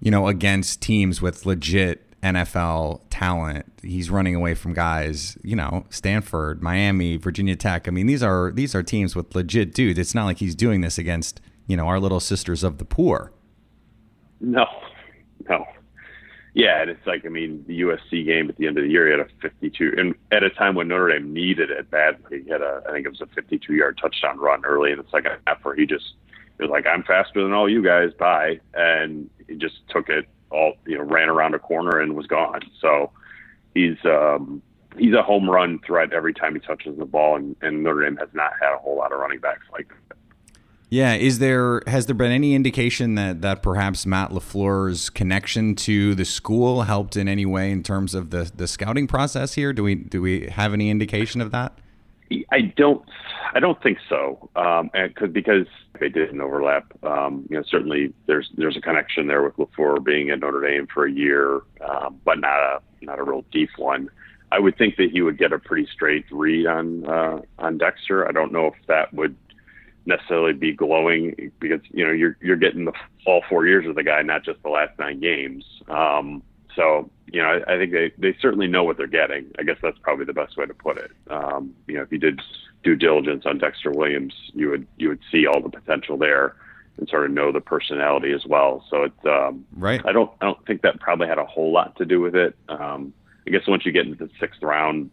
you 0.00 0.10
know, 0.10 0.26
against 0.26 0.80
teams 0.80 1.20
with 1.20 1.44
legit 1.44 2.07
NFL 2.22 3.02
talent. 3.10 3.66
He's 3.82 4.10
running 4.10 4.34
away 4.34 4.54
from 4.54 4.74
guys, 4.74 5.38
you 5.42 5.54
know, 5.54 5.86
Stanford, 5.90 6.62
Miami, 6.62 7.16
Virginia 7.16 7.56
Tech. 7.56 7.86
I 7.86 7.90
mean, 7.90 8.06
these 8.06 8.22
are 8.22 8.50
these 8.52 8.74
are 8.74 8.82
teams 8.82 9.14
with 9.14 9.34
legit 9.34 9.72
dudes. 9.72 9.98
It's 9.98 10.14
not 10.14 10.24
like 10.24 10.38
he's 10.38 10.54
doing 10.54 10.80
this 10.80 10.98
against, 10.98 11.40
you 11.66 11.76
know, 11.76 11.86
our 11.86 12.00
little 12.00 12.20
sisters 12.20 12.64
of 12.64 12.78
the 12.78 12.84
poor. 12.84 13.32
No, 14.40 14.66
no. 15.48 15.64
Yeah, 16.54 16.82
and 16.82 16.90
it's 16.90 17.06
like 17.06 17.24
I 17.24 17.28
mean 17.28 17.64
the 17.68 17.82
USC 17.82 18.26
game 18.26 18.48
at 18.48 18.56
the 18.56 18.66
end 18.66 18.78
of 18.78 18.84
the 18.84 18.90
year, 18.90 19.06
he 19.06 19.12
had 19.12 19.20
a 19.20 19.28
52, 19.40 19.94
and 19.96 20.14
at 20.32 20.42
a 20.42 20.50
time 20.50 20.74
when 20.74 20.88
Notre 20.88 21.12
Dame 21.12 21.32
needed 21.32 21.70
it 21.70 21.88
badly, 21.88 22.42
he 22.42 22.50
had 22.50 22.62
a 22.62 22.82
I 22.88 22.92
think 22.92 23.06
it 23.06 23.10
was 23.10 23.20
a 23.20 23.26
52 23.26 23.74
yard 23.74 23.98
touchdown 24.00 24.38
run 24.38 24.64
early 24.64 24.90
in 24.90 24.98
the 24.98 25.04
second 25.12 25.38
half 25.46 25.64
where 25.64 25.76
he 25.76 25.86
just 25.86 26.14
he 26.56 26.64
was 26.64 26.70
like 26.70 26.84
I'm 26.84 27.04
faster 27.04 27.42
than 27.42 27.52
all 27.52 27.68
you 27.68 27.84
guys, 27.84 28.10
bye, 28.18 28.58
and 28.74 29.30
he 29.46 29.54
just 29.54 29.76
took 29.88 30.08
it 30.08 30.26
all 30.50 30.74
you 30.86 30.96
know 30.96 31.04
ran 31.04 31.28
around 31.28 31.54
a 31.54 31.58
corner 31.58 31.98
and 32.00 32.14
was 32.14 32.26
gone. 32.26 32.60
So 32.80 33.10
he's 33.74 33.96
um, 34.04 34.62
he's 34.96 35.14
a 35.14 35.22
home 35.22 35.48
run 35.48 35.78
threat 35.86 36.12
every 36.12 36.34
time 36.34 36.54
he 36.54 36.60
touches 36.60 36.96
the 36.98 37.04
ball, 37.04 37.36
and, 37.36 37.56
and 37.62 37.82
Notre 37.82 38.02
Dame 38.02 38.16
has 38.16 38.28
not 38.32 38.52
had 38.60 38.74
a 38.74 38.78
whole 38.78 38.96
lot 38.96 39.12
of 39.12 39.18
running 39.18 39.40
backs 39.40 39.66
like 39.72 39.88
that. 39.88 40.16
Yeah, 40.90 41.14
is 41.14 41.38
there 41.38 41.82
has 41.86 42.06
there 42.06 42.14
been 42.14 42.32
any 42.32 42.54
indication 42.54 43.14
that 43.16 43.42
that 43.42 43.62
perhaps 43.62 44.06
Matt 44.06 44.30
LaFleur's 44.30 45.10
connection 45.10 45.74
to 45.76 46.14
the 46.14 46.24
school 46.24 46.82
helped 46.82 47.16
in 47.16 47.28
any 47.28 47.44
way 47.44 47.70
in 47.70 47.82
terms 47.82 48.14
of 48.14 48.30
the 48.30 48.50
the 48.54 48.66
scouting 48.66 49.06
process 49.06 49.54
here? 49.54 49.72
Do 49.74 49.82
we 49.82 49.94
do 49.94 50.22
we 50.22 50.46
have 50.46 50.72
any 50.72 50.88
indication 50.88 51.42
of 51.42 51.50
that? 51.50 51.78
I 52.50 52.60
don't 52.76 53.02
I 53.54 53.60
don't 53.60 53.82
think 53.82 53.98
so. 54.08 54.50
Um, 54.56 54.90
and 54.94 55.14
cause, 55.14 55.30
because 55.32 55.66
they 55.98 56.08
didn't 56.08 56.40
overlap. 56.40 56.92
Um, 57.02 57.46
you 57.48 57.56
know, 57.56 57.62
certainly 57.68 58.12
there's 58.26 58.50
there's 58.56 58.76
a 58.76 58.80
connection 58.80 59.26
there 59.26 59.42
with 59.42 59.56
LaFleur 59.56 60.04
being 60.04 60.30
at 60.30 60.40
Notre 60.40 60.60
Dame 60.60 60.86
for 60.92 61.06
a 61.06 61.12
year, 61.12 61.60
um, 61.88 62.20
but 62.24 62.38
not 62.38 62.58
a 62.58 62.80
not 63.02 63.18
a 63.18 63.22
real 63.22 63.44
deep 63.50 63.70
one. 63.76 64.10
I 64.50 64.58
would 64.58 64.78
think 64.78 64.96
that 64.96 65.10
he 65.10 65.20
would 65.20 65.38
get 65.38 65.52
a 65.52 65.58
pretty 65.58 65.88
straight 65.92 66.24
read 66.30 66.66
on 66.66 67.06
uh, 67.06 67.40
on 67.58 67.78
Dexter. 67.78 68.28
I 68.28 68.32
don't 68.32 68.52
know 68.52 68.66
if 68.66 68.86
that 68.86 69.12
would 69.14 69.36
necessarily 70.06 70.54
be 70.54 70.72
glowing 70.72 71.52
because 71.60 71.80
you 71.90 72.04
know 72.04 72.12
you're 72.12 72.36
you're 72.40 72.56
getting 72.56 72.84
the 72.84 72.92
all 73.26 73.42
four 73.48 73.66
years 73.66 73.86
of 73.86 73.94
the 73.94 74.02
guy, 74.02 74.22
not 74.22 74.44
just 74.44 74.62
the 74.62 74.70
last 74.70 74.98
nine 74.98 75.20
games. 75.20 75.64
Um, 75.88 76.42
so 76.78 77.10
you 77.26 77.42
know, 77.42 77.48
I, 77.48 77.74
I 77.74 77.76
think 77.76 77.92
they 77.92 78.12
they 78.16 78.36
certainly 78.40 78.68
know 78.68 78.84
what 78.84 78.96
they're 78.96 79.06
getting. 79.08 79.50
I 79.58 79.64
guess 79.64 79.76
that's 79.82 79.98
probably 79.98 80.24
the 80.24 80.32
best 80.32 80.56
way 80.56 80.64
to 80.64 80.72
put 80.72 80.96
it. 80.96 81.10
Um, 81.28 81.74
you 81.88 81.94
know, 81.94 82.02
if 82.02 82.12
you 82.12 82.18
did 82.18 82.40
due 82.84 82.94
diligence 82.94 83.44
on 83.44 83.58
Dexter 83.58 83.90
Williams, 83.90 84.32
you 84.54 84.70
would 84.70 84.86
you 84.96 85.08
would 85.08 85.20
see 85.30 85.46
all 85.46 85.60
the 85.60 85.68
potential 85.68 86.16
there 86.16 86.54
and 86.96 87.08
sort 87.08 87.24
of 87.24 87.32
know 87.32 87.50
the 87.50 87.60
personality 87.60 88.32
as 88.32 88.46
well. 88.46 88.84
So 88.88 89.02
it's 89.02 89.26
um, 89.26 89.66
right. 89.76 90.00
I 90.06 90.12
don't 90.12 90.30
I 90.40 90.46
don't 90.46 90.64
think 90.66 90.82
that 90.82 91.00
probably 91.00 91.26
had 91.26 91.38
a 91.38 91.44
whole 91.44 91.72
lot 91.72 91.96
to 91.96 92.04
do 92.04 92.20
with 92.20 92.36
it. 92.36 92.56
Um, 92.68 93.12
I 93.46 93.50
guess 93.50 93.66
once 93.66 93.84
you 93.84 93.90
get 93.90 94.06
into 94.06 94.24
the 94.24 94.30
sixth 94.38 94.62
round, 94.62 95.10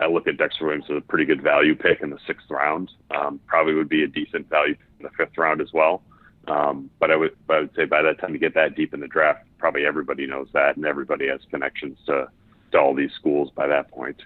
I 0.00 0.06
look 0.06 0.26
at 0.26 0.36
Dexter 0.36 0.66
Williams 0.66 0.86
as 0.90 0.96
a 0.96 1.00
pretty 1.00 1.26
good 1.26 1.42
value 1.42 1.76
pick 1.76 2.00
in 2.00 2.10
the 2.10 2.18
sixth 2.26 2.50
round. 2.50 2.90
Um, 3.14 3.38
probably 3.46 3.74
would 3.74 3.88
be 3.88 4.02
a 4.02 4.08
decent 4.08 4.48
value 4.50 4.74
in 4.98 5.04
the 5.04 5.10
fifth 5.10 5.38
round 5.38 5.60
as 5.60 5.72
well. 5.72 6.02
Um, 6.48 6.90
but 6.98 7.10
I 7.10 7.16
would, 7.16 7.36
but 7.46 7.56
I 7.56 7.60
would 7.60 7.74
say 7.76 7.84
by 7.84 8.02
the 8.02 8.14
time 8.14 8.32
you 8.32 8.38
get 8.38 8.54
that 8.54 8.74
deep 8.74 8.94
in 8.94 9.00
the 9.00 9.06
draft, 9.06 9.44
probably 9.58 9.84
everybody 9.84 10.26
knows 10.26 10.48
that, 10.54 10.76
and 10.76 10.86
everybody 10.86 11.28
has 11.28 11.40
connections 11.50 11.98
to 12.06 12.28
to 12.72 12.78
all 12.78 12.94
these 12.94 13.12
schools 13.12 13.50
by 13.54 13.66
that 13.66 13.90
point. 13.90 14.22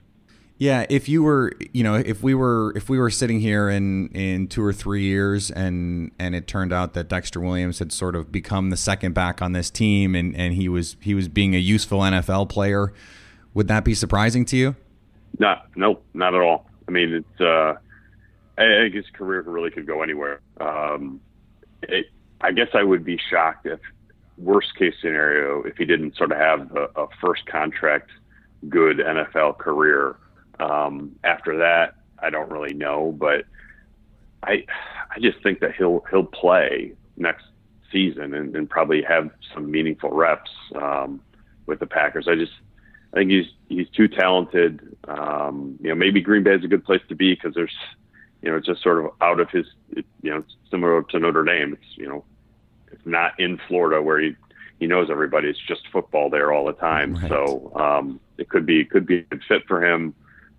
Yeah, 0.59 0.87
if 0.89 1.09
you 1.09 1.25
were, 1.25 1.53
you 1.73 1.83
know, 1.83 1.97
if 1.97 2.23
we 2.23 2.35
were, 2.35 2.73
if 2.77 2.89
we 2.89 2.99
were 2.99 3.11
sitting 3.11 3.41
here 3.41 3.69
in 3.69 4.09
in 4.11 4.47
two 4.47 4.63
or 4.63 4.73
three 4.73 5.03
years, 5.03 5.51
and 5.51 6.13
and 6.21 6.37
it 6.37 6.47
turned 6.47 6.73
out 6.73 6.95
that 6.95 7.09
Dexter 7.09 7.41
Williams 7.41 7.81
had 7.81 7.93
sort 7.93 8.15
of 8.15 8.31
become 8.31 8.71
the 8.71 8.77
second 8.77 9.13
back 9.13 9.43
on 9.43 9.53
this 9.53 9.71
team, 9.71 10.15
and 10.15 10.37
and 10.37 10.55
he 10.55 10.69
was 10.69 10.97
he 11.01 11.15
was 11.15 11.27
being 11.27 11.57
a 11.57 11.59
useful 11.59 12.01
NFL 12.01 12.49
player, 12.49 12.93
would 13.55 13.67
that 13.69 13.85
be 13.85 13.95
surprising 13.95 14.45
to 14.47 14.57
you? 14.57 14.77
No, 15.39 15.57
no, 15.75 15.99
not 16.15 16.35
at 16.35 16.41
all. 16.41 16.69
I 16.87 16.93
mean, 16.93 17.13
it's. 17.13 17.41
Uh, 17.41 17.75
I 18.59 18.83
think 18.83 18.95
his 18.95 19.07
career 19.15 19.41
really 19.43 19.71
could 19.71 19.87
go 19.87 20.03
anywhere. 20.03 20.41
Um, 20.61 21.21
it, 21.83 22.07
I 22.41 22.53
guess 22.53 22.69
I 22.75 22.83
would 22.83 23.05
be 23.05 23.19
shocked 23.31 23.67
if, 23.67 23.81
worst 24.39 24.75
case 24.77 24.95
scenario, 25.01 25.63
if 25.63 25.77
he 25.77 25.85
didn't 25.85 26.17
sort 26.17 26.33
of 26.33 26.39
have 26.39 26.75
a, 26.77 27.03
a 27.03 27.07
first 27.21 27.47
contract, 27.47 28.11
good 28.69 28.99
NFL 28.99 29.59
career. 29.59 30.17
Um, 30.59 31.17
after 31.25 31.59
that, 31.59 31.97
I 32.19 32.31
don't 32.31 32.51
really 32.51 32.75
know, 32.75 33.15
but 33.19 33.45
I, 34.43 34.65
I 35.15 35.21
just 35.21 35.43
think 35.43 35.61
that 35.61 35.75
he'll 35.75 36.05
he'll 36.11 36.25
play 36.25 36.93
next 37.17 37.45
season 37.91 38.35
and, 38.35 38.57
and 38.57 38.69
probably 38.69 39.03
have 39.03 39.31
some 39.53 39.71
meaningful 39.71 40.11
reps 40.11 40.51
um, 40.75 41.21
with 41.67 41.81
the 41.81 41.87
Packers. 41.87 42.27
I 42.29 42.35
just 42.35 42.53
I 43.13 43.19
think 43.19 43.31
he's 43.31 43.47
he's 43.69 43.89
too 43.91 44.09
talented. 44.09 44.97
Um, 45.07 45.79
you 45.81 45.89
know, 45.89 45.95
maybe 45.95 46.21
Green 46.21 46.43
Bay 46.43 46.55
is 46.55 46.65
a 46.65 46.69
good 46.69 46.85
place 46.85 47.03
to 47.09 47.15
be 47.15 47.35
because 47.35 47.55
there's, 47.55 47.77
you 48.43 48.51
know, 48.51 48.57
it's 48.57 48.67
just 48.67 48.83
sort 48.83 49.05
of 49.05 49.11
out 49.21 49.41
of 49.41 49.49
his, 49.51 49.67
you 49.95 50.31
know, 50.31 50.45
similar 50.71 51.03
to 51.03 51.19
Notre 51.19 51.45
Dame. 51.45 51.75
It's 51.75 51.97
you 51.97 52.09
know, 52.09 52.25
it's 52.91 53.07
not 53.07 53.39
in 53.39 53.59
Florida 53.69 54.03
where 54.03 54.21
he 54.21 54.37
he 54.79 54.87
knows 54.87 55.11
everybody. 55.11 55.49
It's 55.49 55.59
just 55.61 55.83
football 55.93 56.29
there 56.29 56.53
all 56.53 56.67
the 56.67 56.73
time. 56.73 57.15
Right. 57.15 57.29
So 57.29 57.73
um, 57.77 58.21
it 58.37 58.49
could 58.49 58.67
be 58.67 58.85
could 58.85 59.07
be 59.07 59.19
a 59.19 59.23
good 59.23 59.43
fit 59.47 59.63
for 59.69 59.85
him. 59.85 60.15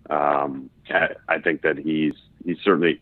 Um, 0.08 0.70
I, 1.28 1.38
think 1.38 1.62
that 1.62 1.78
he's 1.78 2.14
he's 2.44 2.58
certainly. 2.64 3.00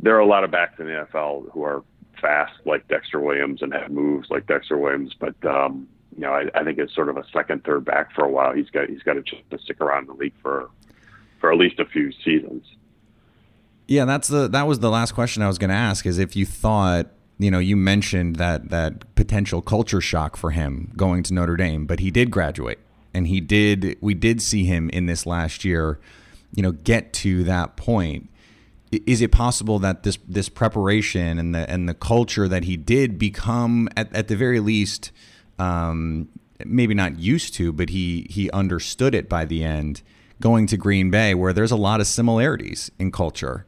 There 0.00 0.16
are 0.16 0.20
a 0.20 0.26
lot 0.26 0.44
of 0.44 0.50
backs 0.50 0.78
in 0.80 0.86
the 0.86 1.06
NFL 1.12 1.50
who 1.52 1.62
are 1.62 1.82
fast 2.20 2.52
like 2.66 2.88
Dexter 2.88 3.20
Williams 3.20 3.62
and 3.62 3.72
have 3.72 3.90
moves 3.90 4.28
like 4.28 4.46
Dexter 4.46 4.76
Williams, 4.76 5.14
but 5.18 5.34
um, 5.46 5.88
you 6.14 6.22
know, 6.22 6.32
I, 6.32 6.46
I 6.54 6.64
think 6.64 6.78
it's 6.78 6.94
sort 6.94 7.08
of 7.08 7.16
a 7.16 7.24
second, 7.32 7.64
third 7.64 7.84
back 7.84 8.12
for 8.12 8.24
a 8.24 8.28
while. 8.28 8.52
He's 8.52 8.70
got 8.70 8.88
he's 8.88 9.02
got 9.02 9.14
chance 9.24 9.44
to 9.50 9.58
stick 9.58 9.80
around 9.80 10.02
in 10.02 10.06
the 10.08 10.14
league 10.14 10.34
for 10.42 10.68
for 11.40 11.52
at 11.52 11.58
least 11.58 11.78
a 11.78 11.84
few 11.84 12.12
seasons. 12.24 12.64
Yeah, 13.86 14.04
that's 14.04 14.28
the 14.28 14.48
that 14.48 14.66
was 14.66 14.78
the 14.78 14.90
last 14.90 15.12
question 15.12 15.42
I 15.42 15.48
was 15.48 15.58
going 15.58 15.70
to 15.70 15.76
ask. 15.76 16.06
Is 16.06 16.18
if 16.18 16.36
you 16.36 16.46
thought 16.46 17.08
you 17.38 17.50
know 17.50 17.58
you 17.58 17.76
mentioned 17.76 18.36
that 18.36 18.70
that 18.70 19.14
potential 19.14 19.60
culture 19.62 20.00
shock 20.00 20.36
for 20.36 20.50
him 20.52 20.92
going 20.96 21.22
to 21.24 21.34
Notre 21.34 21.56
Dame, 21.56 21.86
but 21.86 22.00
he 22.00 22.10
did 22.10 22.30
graduate 22.30 22.78
and 23.14 23.28
he 23.28 23.40
did 23.40 23.96
we 24.00 24.12
did 24.12 24.42
see 24.42 24.64
him 24.64 24.90
in 24.90 25.06
this 25.06 25.24
last 25.24 25.64
year, 25.64 26.00
you 26.54 26.62
know, 26.62 26.72
get 26.72 27.12
to 27.14 27.44
that 27.44 27.76
point. 27.76 28.28
Is 28.90 29.20
it 29.20 29.32
possible 29.32 29.78
that 29.80 30.02
this 30.02 30.18
this 30.28 30.48
preparation 30.48 31.38
and 31.38 31.54
the 31.54 31.68
and 31.70 31.88
the 31.88 31.94
culture 31.94 32.48
that 32.48 32.64
he 32.64 32.76
did 32.76 33.18
become 33.18 33.88
at, 33.96 34.14
at 34.14 34.28
the 34.28 34.36
very 34.36 34.60
least 34.60 35.10
um, 35.58 36.28
maybe 36.64 36.94
not 36.94 37.18
used 37.18 37.54
to, 37.54 37.72
but 37.72 37.90
he 37.90 38.26
he 38.30 38.50
understood 38.50 39.14
it 39.14 39.28
by 39.28 39.44
the 39.44 39.64
end. 39.64 40.02
Going 40.40 40.66
to 40.66 40.76
Green 40.76 41.10
Bay, 41.10 41.34
where 41.34 41.52
there's 41.52 41.70
a 41.70 41.76
lot 41.76 42.00
of 42.00 42.06
similarities 42.08 42.90
in 42.98 43.12
culture, 43.12 43.66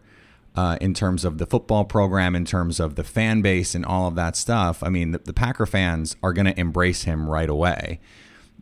uh, 0.57 0.79
in 0.81 0.95
terms 0.95 1.25
of 1.25 1.39
the 1.39 1.47
football 1.47 1.85
program, 1.85 2.35
in 2.35 2.45
terms 2.45 2.81
of 2.81 2.95
the 2.95 3.05
fan 3.05 3.43
base, 3.43 3.75
and 3.75 3.85
all 3.85 4.09
of 4.09 4.15
that 4.15 4.37
stuff. 4.37 4.83
I 4.83 4.89
mean, 4.89 5.13
the, 5.13 5.19
the 5.19 5.33
Packer 5.33 5.67
fans 5.67 6.17
are 6.23 6.33
going 6.33 6.47
to 6.47 6.59
embrace 6.59 7.03
him 7.03 7.29
right 7.29 7.49
away. 7.49 8.01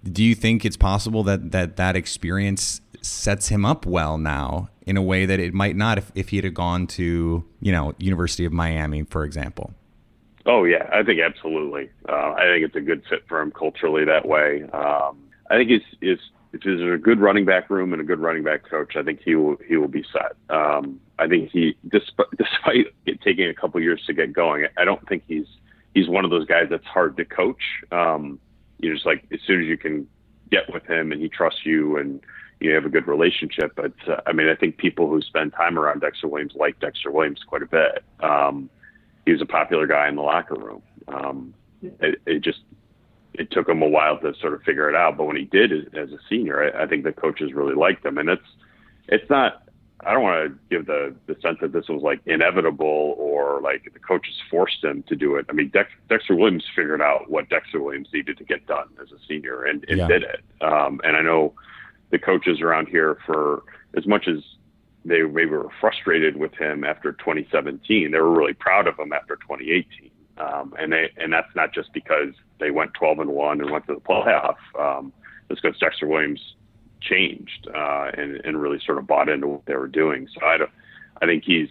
Do 0.02 0.22
you 0.22 0.34
think 0.34 0.64
it's 0.64 0.76
possible 0.76 1.22
that 1.22 1.52
that 1.52 1.76
that 1.76 1.96
experience 1.96 2.80
sets 3.00 3.48
him 3.48 3.64
up 3.64 3.86
well 3.86 4.18
now 4.18 4.68
in 4.86 4.96
a 4.96 5.02
way 5.02 5.24
that 5.26 5.38
it 5.38 5.54
might 5.54 5.76
not 5.76 5.98
if, 5.98 6.10
if 6.14 6.28
he 6.30 6.36
had 6.36 6.52
gone 6.52 6.86
to 6.86 7.44
you 7.60 7.72
know 7.72 7.94
University 7.98 8.44
of 8.44 8.52
Miami, 8.52 9.04
for 9.04 9.24
example? 9.24 9.72
Oh 10.46 10.64
yeah, 10.64 10.88
I 10.92 11.02
think 11.02 11.20
absolutely. 11.20 11.90
Uh, 12.08 12.32
I 12.32 12.42
think 12.42 12.66
it's 12.66 12.76
a 12.76 12.80
good 12.80 13.02
fit 13.08 13.24
for 13.28 13.40
him 13.40 13.50
culturally 13.50 14.04
that 14.04 14.26
way. 14.26 14.64
Um, 14.74 15.18
I 15.50 15.56
think 15.56 15.70
it's, 15.70 15.84
it's 16.00 16.22
if 16.54 16.62
there's 16.62 16.80
a 16.80 17.02
good 17.02 17.18
running 17.18 17.44
back 17.44 17.68
room 17.68 17.92
and 17.92 18.00
a 18.00 18.04
good 18.04 18.20
running 18.20 18.44
back 18.44 18.68
coach, 18.68 18.94
I 18.94 19.02
think 19.02 19.20
he 19.24 19.34
will 19.34 19.56
he 19.66 19.76
will 19.76 19.88
be 19.88 20.04
set. 20.12 20.36
Um, 20.54 21.00
I 21.18 21.26
think 21.26 21.50
he 21.50 21.76
despite, 21.88 22.26
despite 22.38 22.86
it 23.06 23.20
taking 23.22 23.48
a 23.48 23.54
couple 23.54 23.80
years 23.80 24.02
to 24.06 24.14
get 24.14 24.32
going, 24.32 24.66
I 24.78 24.84
don't 24.84 25.06
think 25.08 25.24
he's 25.26 25.46
he's 25.94 26.08
one 26.08 26.24
of 26.24 26.30
those 26.30 26.46
guys 26.46 26.68
that's 26.70 26.86
hard 26.86 27.16
to 27.16 27.24
coach. 27.24 27.62
Um, 27.90 28.38
you 28.78 28.92
just 28.92 29.04
like 29.04 29.24
as 29.32 29.40
soon 29.46 29.62
as 29.62 29.66
you 29.66 29.76
can 29.76 30.06
get 30.50 30.72
with 30.72 30.84
him 30.86 31.10
and 31.10 31.20
he 31.20 31.28
trusts 31.28 31.66
you 31.66 31.96
and 31.96 32.20
you 32.60 32.72
have 32.72 32.84
a 32.84 32.88
good 32.88 33.08
relationship. 33.08 33.72
But 33.74 33.92
uh, 34.08 34.20
I 34.26 34.32
mean, 34.32 34.48
I 34.48 34.54
think 34.54 34.76
people 34.76 35.08
who 35.08 35.20
spend 35.22 35.54
time 35.54 35.76
around 35.76 36.02
Dexter 36.02 36.28
Williams 36.28 36.52
like 36.54 36.78
Dexter 36.78 37.10
Williams 37.10 37.40
quite 37.44 37.62
a 37.62 37.66
bit. 37.66 38.04
Um, 38.20 38.70
he 39.26 39.32
was 39.32 39.42
a 39.42 39.46
popular 39.46 39.88
guy 39.88 40.08
in 40.08 40.14
the 40.14 40.22
locker 40.22 40.54
room. 40.54 40.82
Um, 41.08 41.54
it, 41.82 42.20
it 42.26 42.40
just 42.42 42.60
it 43.34 43.50
took 43.50 43.68
him 43.68 43.82
a 43.82 43.88
while 43.88 44.18
to 44.18 44.32
sort 44.40 44.54
of 44.54 44.62
figure 44.62 44.88
it 44.88 44.94
out, 44.94 45.16
but 45.16 45.24
when 45.24 45.36
he 45.36 45.44
did 45.44 45.94
as 45.94 46.10
a 46.10 46.18
senior, 46.28 46.72
I, 46.76 46.84
I 46.84 46.86
think 46.86 47.04
the 47.04 47.12
coaches 47.12 47.52
really 47.52 47.74
liked 47.74 48.04
him, 48.04 48.18
and 48.18 48.28
it's 48.28 48.42
it's 49.08 49.28
not 49.28 49.64
I 50.06 50.12
don't 50.12 50.22
want 50.22 50.52
to 50.52 50.58
give 50.70 50.86
the 50.86 51.14
the 51.26 51.36
sense 51.40 51.58
that 51.60 51.72
this 51.72 51.88
was 51.88 52.02
like 52.02 52.20
inevitable 52.26 53.14
or 53.18 53.60
like 53.62 53.90
the 53.92 53.98
coaches 53.98 54.34
forced 54.50 54.82
him 54.84 55.02
to 55.08 55.16
do 55.16 55.36
it. 55.36 55.46
I 55.48 55.52
mean, 55.52 55.70
Dex, 55.70 55.90
Dexter 56.08 56.34
Williams 56.34 56.64
figured 56.76 57.00
out 57.00 57.30
what 57.30 57.48
Dexter 57.48 57.80
Williams 57.80 58.08
needed 58.12 58.36
to 58.38 58.44
get 58.44 58.66
done 58.66 58.88
as 59.00 59.10
a 59.12 59.18
senior 59.26 59.64
and, 59.64 59.84
and 59.88 59.98
Yeah. 59.98 60.08
did 60.08 60.24
it. 60.24 60.40
Um, 60.62 61.00
and 61.04 61.16
I 61.16 61.22
know 61.22 61.54
the 62.10 62.18
coaches 62.18 62.60
around 62.60 62.88
here, 62.88 63.18
for 63.24 63.62
as 63.96 64.06
much 64.06 64.28
as 64.28 64.42
they 65.04 65.22
maybe 65.22 65.50
were 65.50 65.70
frustrated 65.80 66.36
with 66.36 66.52
him 66.54 66.84
after 66.84 67.12
2017, 67.12 68.10
they 68.10 68.18
were 68.18 68.30
really 68.30 68.54
proud 68.54 68.86
of 68.86 68.98
him 68.98 69.12
after 69.12 69.36
2018. 69.36 70.10
Um, 70.38 70.74
and 70.78 70.92
they 70.92 71.10
and 71.16 71.32
that's 71.32 71.54
not 71.54 71.72
just 71.72 71.92
because 71.92 72.34
they 72.58 72.70
went 72.70 72.94
12 72.94 73.20
and 73.20 73.30
one 73.30 73.60
and 73.60 73.70
went 73.70 73.86
to 73.86 73.94
the 73.94 74.00
playoff. 74.00 74.56
Um, 74.78 75.12
it's 75.50 75.60
because 75.60 75.78
Dexter 75.78 76.06
Williams 76.06 76.40
changed 77.00 77.68
uh, 77.74 78.10
and 78.16 78.40
and 78.44 78.60
really 78.60 78.80
sort 78.84 78.98
of 78.98 79.06
bought 79.06 79.28
into 79.28 79.46
what 79.46 79.66
they 79.66 79.76
were 79.76 79.88
doing. 79.88 80.28
So 80.34 80.44
I 80.44 80.58
don't, 80.58 80.70
I 81.22 81.26
think 81.26 81.44
he's 81.44 81.68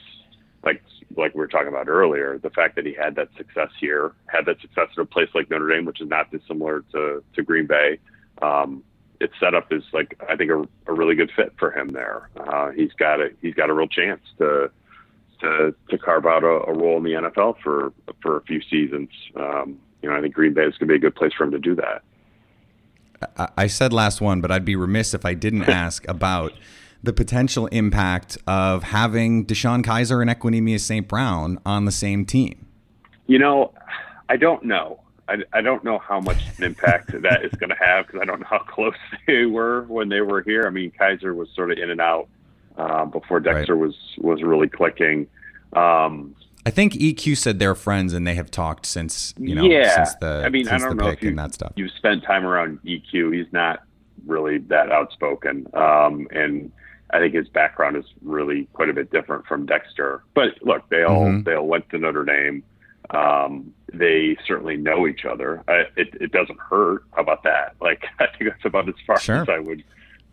like 0.64 0.82
like 1.16 1.34
we 1.34 1.40
were 1.40 1.48
talking 1.48 1.68
about 1.68 1.88
earlier. 1.88 2.38
The 2.38 2.50
fact 2.50 2.76
that 2.76 2.86
he 2.86 2.94
had 2.94 3.16
that 3.16 3.30
success 3.38 3.70
here, 3.80 4.14
had 4.28 4.46
that 4.46 4.62
success 4.62 4.88
at 4.92 5.02
a 5.02 5.06
place 5.06 5.30
like 5.36 5.50
Notre 5.50 5.70
Dame, 5.70 5.86
which 5.86 6.02
is 6.02 6.08
not 6.08 6.32
dissimilar 6.32 6.84
to 6.94 7.24
to 7.36 7.44
Green 7.44 7.68
Bay. 7.68 8.00
Um, 8.42 8.84
its 9.20 9.34
setup 9.40 9.72
is 9.72 9.84
like 9.94 10.20
I 10.30 10.36
think 10.36 10.52
a, 10.52 10.64
a 10.88 10.94
really 10.94 11.16
good 11.16 11.32
fit 11.36 11.54
for 11.58 11.72
him 11.72 11.90
there. 11.90 12.30
Uh, 12.38 12.72
he's 12.72 12.94
got 12.94 13.20
a 13.20 13.30
he's 13.42 13.54
got 13.54 13.70
a 13.70 13.74
real 13.74 13.88
chance 13.88 14.22
to 14.38 14.72
to 15.44 15.76
to 15.90 15.98
carve 15.98 16.26
out 16.26 16.44
a, 16.44 16.48
a 16.48 16.74
role 16.74 16.98
in 16.98 17.04
the 17.04 17.12
NFL 17.12 17.56
for 17.64 17.94
for 18.22 18.38
a 18.38 18.42
few 18.44 18.62
seasons. 18.70 19.10
Um, 19.36 19.80
you 20.02 20.10
know, 20.10 20.16
I 20.16 20.22
think 20.22 20.34
Green 20.34 20.54
Bay 20.54 20.64
is 20.64 20.72
going 20.78 20.88
to 20.88 20.94
be 20.94 20.96
a 20.96 21.00
good 21.00 21.16
place 21.16 21.32
for 21.38 21.44
him 21.46 21.52
to 21.52 21.60
do 21.60 21.76
that. 21.76 22.02
I- 23.38 23.50
I 23.58 23.68
said 23.68 23.94
last 23.94 24.20
one, 24.22 24.42
but 24.42 24.52
I'd 24.52 24.66
be 24.66 24.76
remiss 24.76 25.14
if 25.14 25.26
I 25.26 25.34
didn't 25.34 25.64
ask 25.70 26.06
about 26.10 26.52
the 27.02 27.14
potential 27.14 27.68
impact 27.68 28.38
of 28.48 28.84
having 28.84 29.46
DeShone 29.46 29.84
Kizer 29.84 30.22
and 30.22 30.30
Equanimeous 30.32 30.82
St. 30.82 31.08
Brown 31.08 31.60
on 31.66 31.86
the 31.86 31.92
same 31.92 32.26
team. 32.26 32.66
You 33.28 33.40
know, 33.40 33.74
I 34.30 34.38
don't 34.38 34.64
know. 34.64 35.00
I, 35.30 35.38
I 35.54 35.62
don't 35.62 35.84
know 35.86 36.00
how 36.00 36.20
much 36.20 36.38
an 36.58 36.64
impact 36.64 37.12
that 37.22 37.46
is 37.46 37.52
going 37.54 37.70
to 37.70 37.78
have 37.80 38.08
because 38.08 38.22
I 38.22 38.26
don't 38.26 38.40
know 38.42 38.48
how 38.50 38.60
close 38.68 38.94
they 39.28 39.46
were 39.46 39.84
when 39.84 40.10
they 40.10 40.22
were 40.22 40.42
here. 40.42 40.66
I 40.66 40.70
mean, 40.70 40.92
Kaiser 40.92 41.34
was 41.34 41.50
sort 41.56 41.72
of 41.72 41.78
in 41.78 41.90
and 41.90 42.02
out 42.02 42.28
uh, 42.78 43.06
before 43.06 43.40
Dexter 43.40 43.76
was 43.76 43.96
was 44.18 44.42
really 44.44 44.68
clicking. 44.70 45.28
Um, 45.74 46.36
I 46.66 46.70
think 46.70 46.94
EQ 46.94 47.38
said 47.38 47.60
they're 47.60 47.76
friends 47.76 48.14
and 48.14 48.26
they 48.26 48.36
have 48.36 48.50
talked 48.50 48.86
since 48.86 49.34
you 49.38 49.56
know 49.56 49.64
yeah, 49.66 49.96
since 49.96 50.16
the 50.16 50.44
I 50.46 50.50
mean, 50.50 50.68
I 50.68 50.78
don't 50.78 50.96
know 50.98 51.06
pick 51.10 51.18
if 51.20 51.24
you, 51.24 51.30
and 51.30 51.40
that 51.40 51.54
stuff. 51.54 51.74
you've 51.76 51.92
spent 51.92 52.24
time 52.24 52.46
around 52.46 52.80
EQ. 52.86 53.36
He's 53.36 53.52
not 53.52 53.84
really 54.26 54.60
that 54.60 54.92
outspoken, 54.92 55.68
um, 55.74 56.28
and 56.32 56.72
I 57.12 57.20
think 57.20 57.34
his 57.36 57.50
background 57.50 57.98
is 57.98 58.06
really 58.22 58.68
quite 58.74 58.90
a 58.90 58.94
bit 58.94 59.12
different 59.12 59.46
from 59.46 59.66
Dexter. 59.66 60.24
But 60.34 60.62
look, 60.62 60.88
they 60.90 61.04
all 61.04 61.26
Mhm. 61.26 61.44
they 61.46 61.54
all 61.56 61.68
went 61.68 61.90
to 61.90 61.98
Notre 61.98 62.24
Dame. 62.24 62.64
Um, 63.10 63.74
they 63.92 64.38
certainly 64.48 64.78
know 64.78 65.06
each 65.08 65.26
other. 65.26 65.62
I, 65.68 65.84
it, 65.98 66.16
it 66.22 66.32
doesn't 66.32 66.60
hurt. 66.60 67.04
How 67.12 67.22
about 67.22 67.44
that? 67.44 67.76
Like 67.82 68.04
I 68.20 68.28
think 68.38 68.50
that's 68.52 68.66
about 68.66 68.88
as 68.88 68.96
far 69.06 69.20
Sure. 69.20 69.42
as 69.42 69.50
I 69.50 69.60
would, 69.60 69.84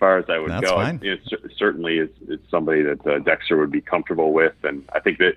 far 0.01 0.19
as 0.19 0.25
I 0.29 0.39
would 0.39 0.51
That's 0.51 0.67
go. 0.67 0.75
fine. 0.77 0.99
It, 1.03 1.21
certainly 1.57 1.99
is, 1.99 2.09
is 2.27 2.41
somebody 2.51 2.83
that 2.83 3.07
uh, 3.07 3.19
Dexter 3.21 3.57
would 3.59 3.71
be 3.71 3.81
comfortable 3.83 4.33
with, 4.33 4.55
and 4.65 4.83
I 4.93 4.99
think 4.99 5.19
that 5.19 5.35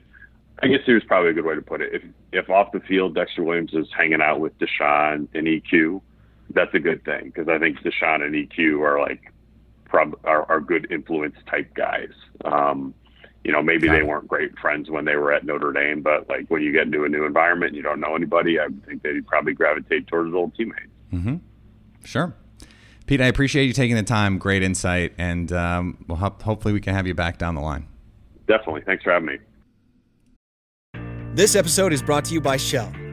I 0.63 0.67
guess 0.67 0.79
here's 0.85 1.03
probably 1.03 1.29
a 1.31 1.33
good 1.33 1.45
way 1.45 1.55
to 1.55 1.61
put 1.61 1.81
it. 1.81 1.93
If 1.93 2.03
if 2.31 2.49
off 2.49 2.71
the 2.71 2.79
field 2.79 3.13
Dexter 3.13 3.43
Williams 3.43 3.73
is 3.73 3.87
hanging 3.95 4.21
out 4.21 4.39
with 4.39 4.57
DeShone 4.59 5.27
and 5.33 5.47
EQ, 5.47 6.01
that's 6.51 6.73
a 6.73 6.79
good 6.79 7.03
thing 7.03 7.25
because 7.25 7.47
I 7.47 7.59
think 7.59 7.79
DeShone 7.79 8.23
and 8.23 8.33
EQ 8.33 8.79
are 8.81 8.99
like 8.99 9.31
prob- 9.85 10.19
are, 10.23 10.49
are 10.49 10.61
good 10.61 10.91
influence 10.91 11.35
type 11.49 11.73
guys. 11.75 12.11
Um, 12.45 12.93
you 13.43 13.51
know, 13.51 13.61
maybe 13.61 13.87
Got 13.87 13.93
they 13.93 13.99
it. 13.99 14.07
weren't 14.07 14.27
great 14.29 14.57
friends 14.57 14.89
when 14.89 15.03
they 15.03 15.17
were 15.17 15.33
at 15.33 15.45
Notre 15.45 15.73
Dame, 15.73 16.01
but 16.01 16.29
like 16.29 16.47
when 16.47 16.61
you 16.61 16.71
get 16.71 16.83
into 16.83 17.03
a 17.03 17.09
new 17.09 17.25
environment 17.25 17.69
and 17.71 17.75
you 17.77 17.83
don't 17.83 17.99
know 17.99 18.15
anybody, 18.15 18.57
I 18.59 18.67
think 18.87 19.03
they'd 19.03 19.27
probably 19.27 19.53
gravitate 19.53 20.07
towards 20.07 20.33
old 20.33 20.55
teammates. 20.55 20.87
Mm-hmm. 21.11 21.35
Sure. 22.05 22.33
Pete, 23.05 23.21
I 23.21 23.25
appreciate 23.25 23.65
you 23.65 23.73
taking 23.73 23.95
the 23.95 24.03
time. 24.03 24.37
Great 24.37 24.63
insight, 24.63 25.13
and 25.17 25.51
um, 25.51 26.05
we'll 26.07 26.17
hop- 26.17 26.41
hopefully 26.41 26.73
we 26.73 26.79
can 26.79 26.93
have 26.93 27.05
you 27.05 27.13
back 27.13 27.37
down 27.37 27.55
the 27.55 27.61
line. 27.61 27.87
Definitely. 28.47 28.81
Thanks 28.85 29.03
for 29.03 29.11
having 29.11 29.27
me. 29.27 29.37
This 31.33 31.55
episode 31.55 31.93
is 31.93 32.01
brought 32.01 32.25
to 32.25 32.33
you 32.33 32.41
by 32.41 32.57
Shell. 32.57 32.93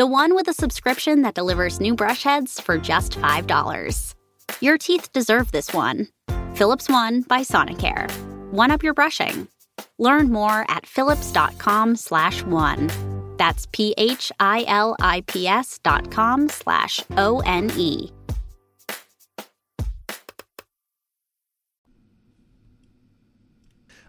The 0.00 0.06
one 0.06 0.34
with 0.34 0.48
a 0.48 0.54
subscription 0.54 1.20
that 1.24 1.34
delivers 1.34 1.78
new 1.78 1.94
brush 1.94 2.22
heads 2.22 2.58
for 2.58 2.78
just 2.78 3.18
$5. 3.18 4.14
Your 4.62 4.78
teeth 4.78 5.12
deserve 5.12 5.52
this 5.52 5.74
one. 5.74 6.08
Philips 6.54 6.88
One 6.88 7.20
by 7.20 7.42
Sonicare. 7.42 8.10
One 8.50 8.70
up 8.70 8.82
your 8.82 8.94
brushing. 8.94 9.46
Learn 9.98 10.32
more 10.32 10.64
at 10.70 10.86
philips.com 10.86 11.96
slash 11.96 12.42
one. 12.44 12.90
That's 13.36 13.66
P-H-I-L-I-P-S 13.72 15.80
dot 15.82 16.10
com 16.10 16.48
slash 16.48 17.04
O-N-E. 17.18 18.10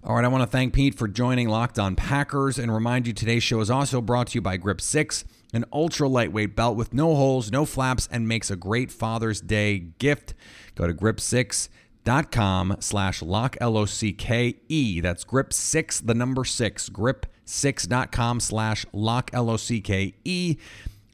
All 0.03 0.15
right, 0.15 0.23
I 0.23 0.29
want 0.29 0.41
to 0.41 0.47
thank 0.47 0.73
Pete 0.73 0.95
for 0.95 1.09
joining 1.09 1.49
Locked 1.49 1.77
On 1.77 1.97
Packers 1.97 2.57
and 2.57 2.73
remind 2.73 3.07
you 3.07 3.13
today's 3.13 3.43
show 3.43 3.59
is 3.59 3.69
also 3.69 3.99
brought 3.99 4.27
to 4.27 4.35
you 4.35 4.41
by 4.41 4.55
Grip 4.55 4.79
6, 4.79 5.25
an 5.53 5.65
ultra 5.71 6.07
lightweight 6.07 6.55
belt 6.55 6.75
with 6.75 6.93
no 6.93 7.15
holes, 7.15 7.51
no 7.51 7.65
flaps, 7.65 8.07
and 8.11 8.27
makes 8.27 8.49
a 8.49 8.55
great 8.55 8.91
Father's 8.91 9.41
Day 9.41 9.79
gift. 9.79 10.33
Go 10.75 10.87
to 10.87 10.93
grip6.com 10.93 12.77
slash 12.79 13.21
lock, 13.21 13.57
L-O-C-K-E. 13.59 15.01
That's 15.01 15.23
grip 15.23 15.53
6, 15.53 16.01
the 16.01 16.13
number 16.13 16.45
6, 16.45 16.89
grip6.com 16.89 18.39
slash 18.39 18.85
lock, 18.93 19.31
L-O-C-K-E 19.33 20.57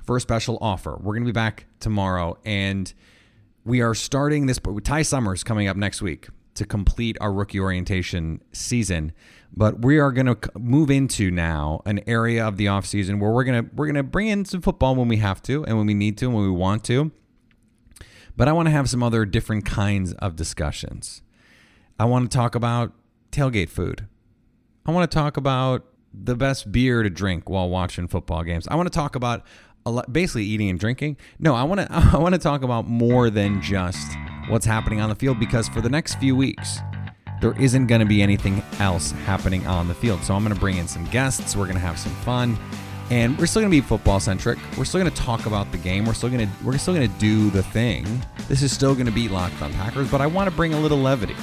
for 0.08 0.18
a 0.18 0.22
special 0.22 0.58
offer. 0.62 0.92
We're 0.92 1.14
going 1.14 1.24
to 1.24 1.28
be 1.28 1.34
back 1.34 1.66
tomorrow, 1.80 2.38
and 2.46 2.92
we 3.66 3.82
are 3.82 3.94
starting 3.94 4.46
this. 4.46 4.60
Ty 4.84 5.02
Summers 5.02 5.44
coming 5.44 5.68
up 5.68 5.76
next 5.76 6.02
week 6.02 6.30
to 6.56 6.66
complete 6.66 7.18
our 7.20 7.32
rookie 7.32 7.60
orientation 7.60 8.42
season, 8.54 9.12
but 9.58 9.84
we 9.84 9.98
are 9.98 10.12
going 10.12 10.28
to 10.28 10.38
move 10.56 10.92
into 10.92 11.32
now 11.32 11.82
an 11.88 12.00
area 12.06 12.48
of 12.48 12.58
the 12.58 12.68
offseason 12.68 13.20
where 13.20 13.32
we're 13.32 13.44
going 13.44 13.66
to 13.66 13.70
we're 13.76 13.88
going 13.88 13.96
to 13.96 14.04
bring 14.04 14.28
in 14.28 14.46
some 14.46 14.62
football 14.62 14.96
when 14.96 15.08
we 15.08 15.18
have 15.18 15.42
to 15.42 15.66
and 15.66 15.76
when 15.76 15.88
we 15.88 15.96
need 15.96 16.16
to 16.20 16.26
and 16.26 16.36
when 16.36 16.44
we 16.44 16.52
want 16.52 16.84
to. 16.84 17.12
But 18.36 18.48
I 18.48 18.52
want 18.52 18.68
to 18.68 18.72
have 18.72 18.88
some 18.88 19.02
other 19.02 19.26
different 19.26 19.66
kinds 19.66 20.14
of 20.14 20.36
discussions. 20.36 21.24
I 22.00 22.06
want 22.06 22.30
to 22.30 22.38
talk 22.38 22.54
about 22.54 22.94
tailgate 23.32 23.70
food. 23.70 24.06
I 24.86 24.92
want 24.92 25.10
to 25.10 25.16
talk 25.16 25.38
about 25.38 25.86
the 26.14 26.36
best 26.36 26.72
beer 26.72 27.02
to 27.02 27.10
drink 27.10 27.50
while 27.50 27.68
watching 27.68 28.08
football 28.08 28.44
games. 28.44 28.68
I 28.68 28.76
want 28.76 28.86
to 28.92 28.96
talk 28.96 29.16
about 29.16 29.44
basically 30.12 30.44
eating 30.44 30.70
and 30.70 30.80
drinking. 30.80 31.18
No, 31.40 31.56
I 31.56 31.64
want 31.64 31.82
to 31.82 31.88
I 31.92 32.18
want 32.18 32.36
to 32.36 32.40
talk 32.40 32.62
about 32.62 32.88
more 32.88 33.32
than 33.32 33.60
just 33.64 34.16
what's 34.50 34.68
happening 34.68 35.02
on 35.02 35.10
the 35.10 35.16
field 35.16 35.40
because 35.40 35.68
for 35.68 35.82
the 35.82 35.90
next 35.90 36.20
few 36.20 36.36
weeks 36.36 36.80
there 37.40 37.60
isn't 37.62 37.88
going 37.88 38.00
to 38.00 38.06
be 38.06 38.22
anything 38.22 38.64
else 38.80 39.12
happening 39.12 39.66
on 39.68 39.88
the 39.88 39.94
field. 39.94 40.24
So 40.24 40.34
I'm 40.34 40.44
going 40.44 40.54
to 40.54 40.60
bring 40.60 40.78
in 40.78 40.88
some 40.88 41.06
guests. 41.06 41.56
We're 41.56 41.66
going 41.66 41.76
to 41.76 41.82
have 41.82 42.00
some 42.00 42.14
fun. 42.18 42.58
And 43.10 43.38
we're 43.38 43.46
still 43.46 43.62
going 43.62 43.72
to 43.72 43.78
be 43.78 43.82
football 43.82 44.20
centric. 44.20 44.60
We're 44.78 44.86
still 44.86 45.00
going 45.00 45.12
to 45.12 45.22
talk 45.22 45.46
about 45.46 45.72
the 45.72 45.78
game. 45.78 46.06
We're 46.06 46.14
still 46.14 46.30
going 46.30 46.46
to 46.46 46.54
we're 46.64 46.78
still 46.78 46.94
going 46.94 47.10
to 47.10 47.20
do 47.20 47.50
the 47.52 47.64
thing. 47.64 48.06
This 48.50 48.62
is 48.62 48.74
still 48.74 48.94
going 48.94 49.06
to 49.06 49.14
be 49.14 49.30
Locked 49.30 49.62
on 49.62 49.72
Packers, 49.74 50.12
but 50.12 50.20
I 50.20 50.28
want 50.28 50.50
to 50.50 50.56
bring 50.56 50.74
a 50.74 50.80
little 50.80 50.98
levity. 50.98 51.36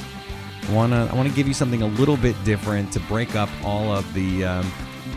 I 0.68 0.72
want 0.74 0.92
to 0.92 1.08
I 1.10 1.14
want 1.14 1.28
to 1.28 1.34
give 1.34 1.48
you 1.48 1.54
something 1.54 1.80
a 1.80 1.86
little 1.86 2.18
bit 2.18 2.36
different 2.44 2.92
to 2.92 3.00
break 3.00 3.34
up 3.34 3.48
all 3.62 3.90
of 3.90 4.12
the 4.12 4.44
um, 4.44 4.72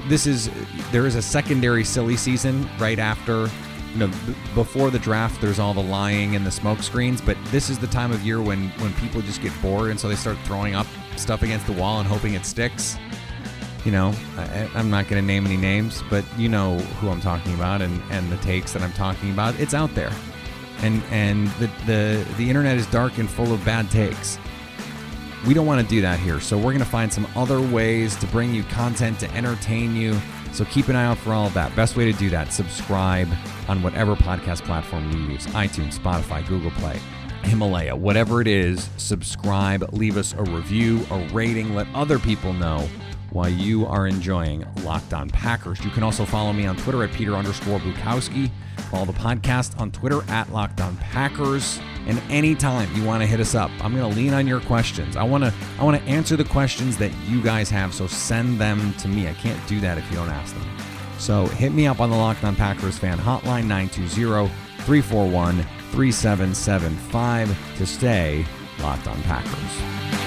this 0.07 0.25
is 0.25 0.49
there 0.91 1.05
is 1.05 1.15
a 1.15 1.21
secondary 1.21 1.83
silly 1.83 2.15
season 2.15 2.69
right 2.79 2.99
after 2.99 3.49
you 3.97 4.05
know 4.05 4.13
b- 4.27 4.35
before 4.53 4.91
the 4.91 4.99
draft 4.99 5.41
there's 5.41 5.57
all 5.57 5.73
the 5.73 5.81
lying 5.81 6.35
and 6.35 6.45
the 6.45 6.51
smoke 6.51 6.83
screens 6.83 7.19
but 7.19 7.35
this 7.45 7.69
is 7.69 7.79
the 7.79 7.87
time 7.87 8.11
of 8.11 8.21
year 8.23 8.41
when 8.41 8.69
when 8.79 8.93
people 8.93 9.21
just 9.21 9.41
get 9.41 9.51
bored 9.61 9.89
and 9.89 9.99
so 9.99 10.07
they 10.07 10.15
start 10.15 10.37
throwing 10.43 10.75
up 10.75 10.85
stuff 11.15 11.41
against 11.41 11.65
the 11.65 11.73
wall 11.73 11.99
and 11.99 12.07
hoping 12.07 12.35
it 12.35 12.45
sticks 12.45 12.97
you 13.85 13.91
know 13.91 14.13
I, 14.37 14.69
i'm 14.75 14.91
not 14.91 15.07
going 15.07 15.19
to 15.21 15.25
name 15.25 15.47
any 15.47 15.57
names 15.57 16.03
but 16.11 16.23
you 16.37 16.47
know 16.47 16.77
who 16.77 17.09
i'm 17.09 17.21
talking 17.21 17.55
about 17.55 17.81
and 17.81 17.99
and 18.11 18.31
the 18.31 18.37
takes 18.37 18.71
that 18.73 18.83
i'm 18.83 18.93
talking 18.93 19.31
about 19.31 19.59
it's 19.59 19.73
out 19.73 19.93
there 19.95 20.11
and 20.81 21.01
and 21.09 21.47
the 21.59 21.67
the, 21.87 22.27
the 22.37 22.47
internet 22.47 22.77
is 22.77 22.85
dark 22.87 23.17
and 23.17 23.27
full 23.27 23.51
of 23.51 23.65
bad 23.65 23.89
takes 23.89 24.37
we 25.45 25.53
don't 25.53 25.65
want 25.65 25.81
to 25.81 25.87
do 25.87 26.01
that 26.01 26.19
here. 26.19 26.39
So 26.39 26.57
we're 26.57 26.63
going 26.63 26.79
to 26.79 26.85
find 26.85 27.11
some 27.11 27.27
other 27.35 27.61
ways 27.61 28.15
to 28.17 28.27
bring 28.27 28.53
you 28.53 28.63
content 28.63 29.19
to 29.19 29.31
entertain 29.35 29.95
you. 29.95 30.19
So 30.57 30.65
keep 30.65 30.87
an 30.87 30.95
eye 30.95 31.05
out 31.05 31.19
for 31.19 31.33
all 31.33 31.45
of 31.45 31.53
that. 31.53 31.75
Best 31.75 31.95
way 31.95 32.11
to 32.11 32.17
do 32.17 32.31
that, 32.31 32.51
subscribe 32.51 33.27
on 33.67 33.83
whatever 33.83 34.15
podcast 34.15 34.63
platform 34.63 35.11
you 35.11 35.33
use 35.33 35.45
iTunes, 35.47 35.99
Spotify, 35.99 36.43
Google 36.47 36.71
Play, 36.71 36.99
Himalaya, 37.43 37.95
whatever 37.95 38.41
it 38.41 38.47
is. 38.47 38.89
Subscribe, 38.97 39.87
leave 39.93 40.17
us 40.17 40.33
a 40.33 40.41
review, 40.41 41.05
a 41.11 41.19
rating, 41.27 41.75
let 41.75 41.85
other 41.93 42.17
people 42.17 42.53
know 42.53 42.89
why 43.29 43.49
you 43.49 43.85
are 43.85 44.07
enjoying 44.07 44.65
Locked 44.83 45.13
On 45.13 45.29
Packers. 45.29 45.79
You 45.85 45.91
can 45.91 46.01
also 46.01 46.25
follow 46.25 46.51
me 46.53 46.65
on 46.65 46.75
Twitter 46.75 47.03
at 47.03 47.11
Peter 47.11 47.35
underscore 47.35 47.77
Bukowski. 47.77 48.49
Follow 48.89 49.05
the 49.05 49.13
podcast 49.13 49.79
on 49.79 49.91
Twitter 49.91 50.23
at 50.29 50.51
Locked 50.51 50.81
On 50.81 50.97
Packers. 50.97 51.79
And 52.07 52.19
anytime 52.29 52.93
you 52.95 53.03
want 53.03 53.21
to 53.21 53.27
hit 53.27 53.41
us 53.41 53.53
up, 53.53 53.69
I'm 53.83 53.93
going 53.93 54.09
to 54.09 54.17
lean 54.17 54.33
on 54.33 54.47
your 54.47 54.61
questions. 54.61 55.17
I 55.17 55.23
want 55.23 55.43
to 55.43 55.53
I 55.77 55.83
want 55.83 56.01
to 56.01 56.09
answer 56.09 56.37
the 56.37 56.45
questions 56.45 56.95
that 56.97 57.11
you 57.27 57.41
guys 57.41 57.69
have, 57.69 57.93
so 57.93 58.07
send 58.07 58.59
them 58.59 58.93
to 58.95 59.07
me. 59.09 59.27
I 59.27 59.33
can't 59.33 59.59
do 59.67 59.81
that 59.81 59.97
if 59.97 60.09
you 60.09 60.15
don't 60.15 60.29
ask 60.29 60.55
them. 60.55 60.65
So 61.19 61.47
hit 61.47 61.73
me 61.73 61.85
up 61.87 61.99
on 61.99 62.09
the 62.09 62.15
Locked 62.15 62.45
On 62.45 62.55
Packers 62.55 62.97
fan 62.97 63.17
hotline 63.17 63.67
920-341-3775 64.81 67.77
to 67.77 67.85
stay 67.85 68.45
Locked 68.79 69.07
On 69.07 69.21
Packers. 69.23 70.26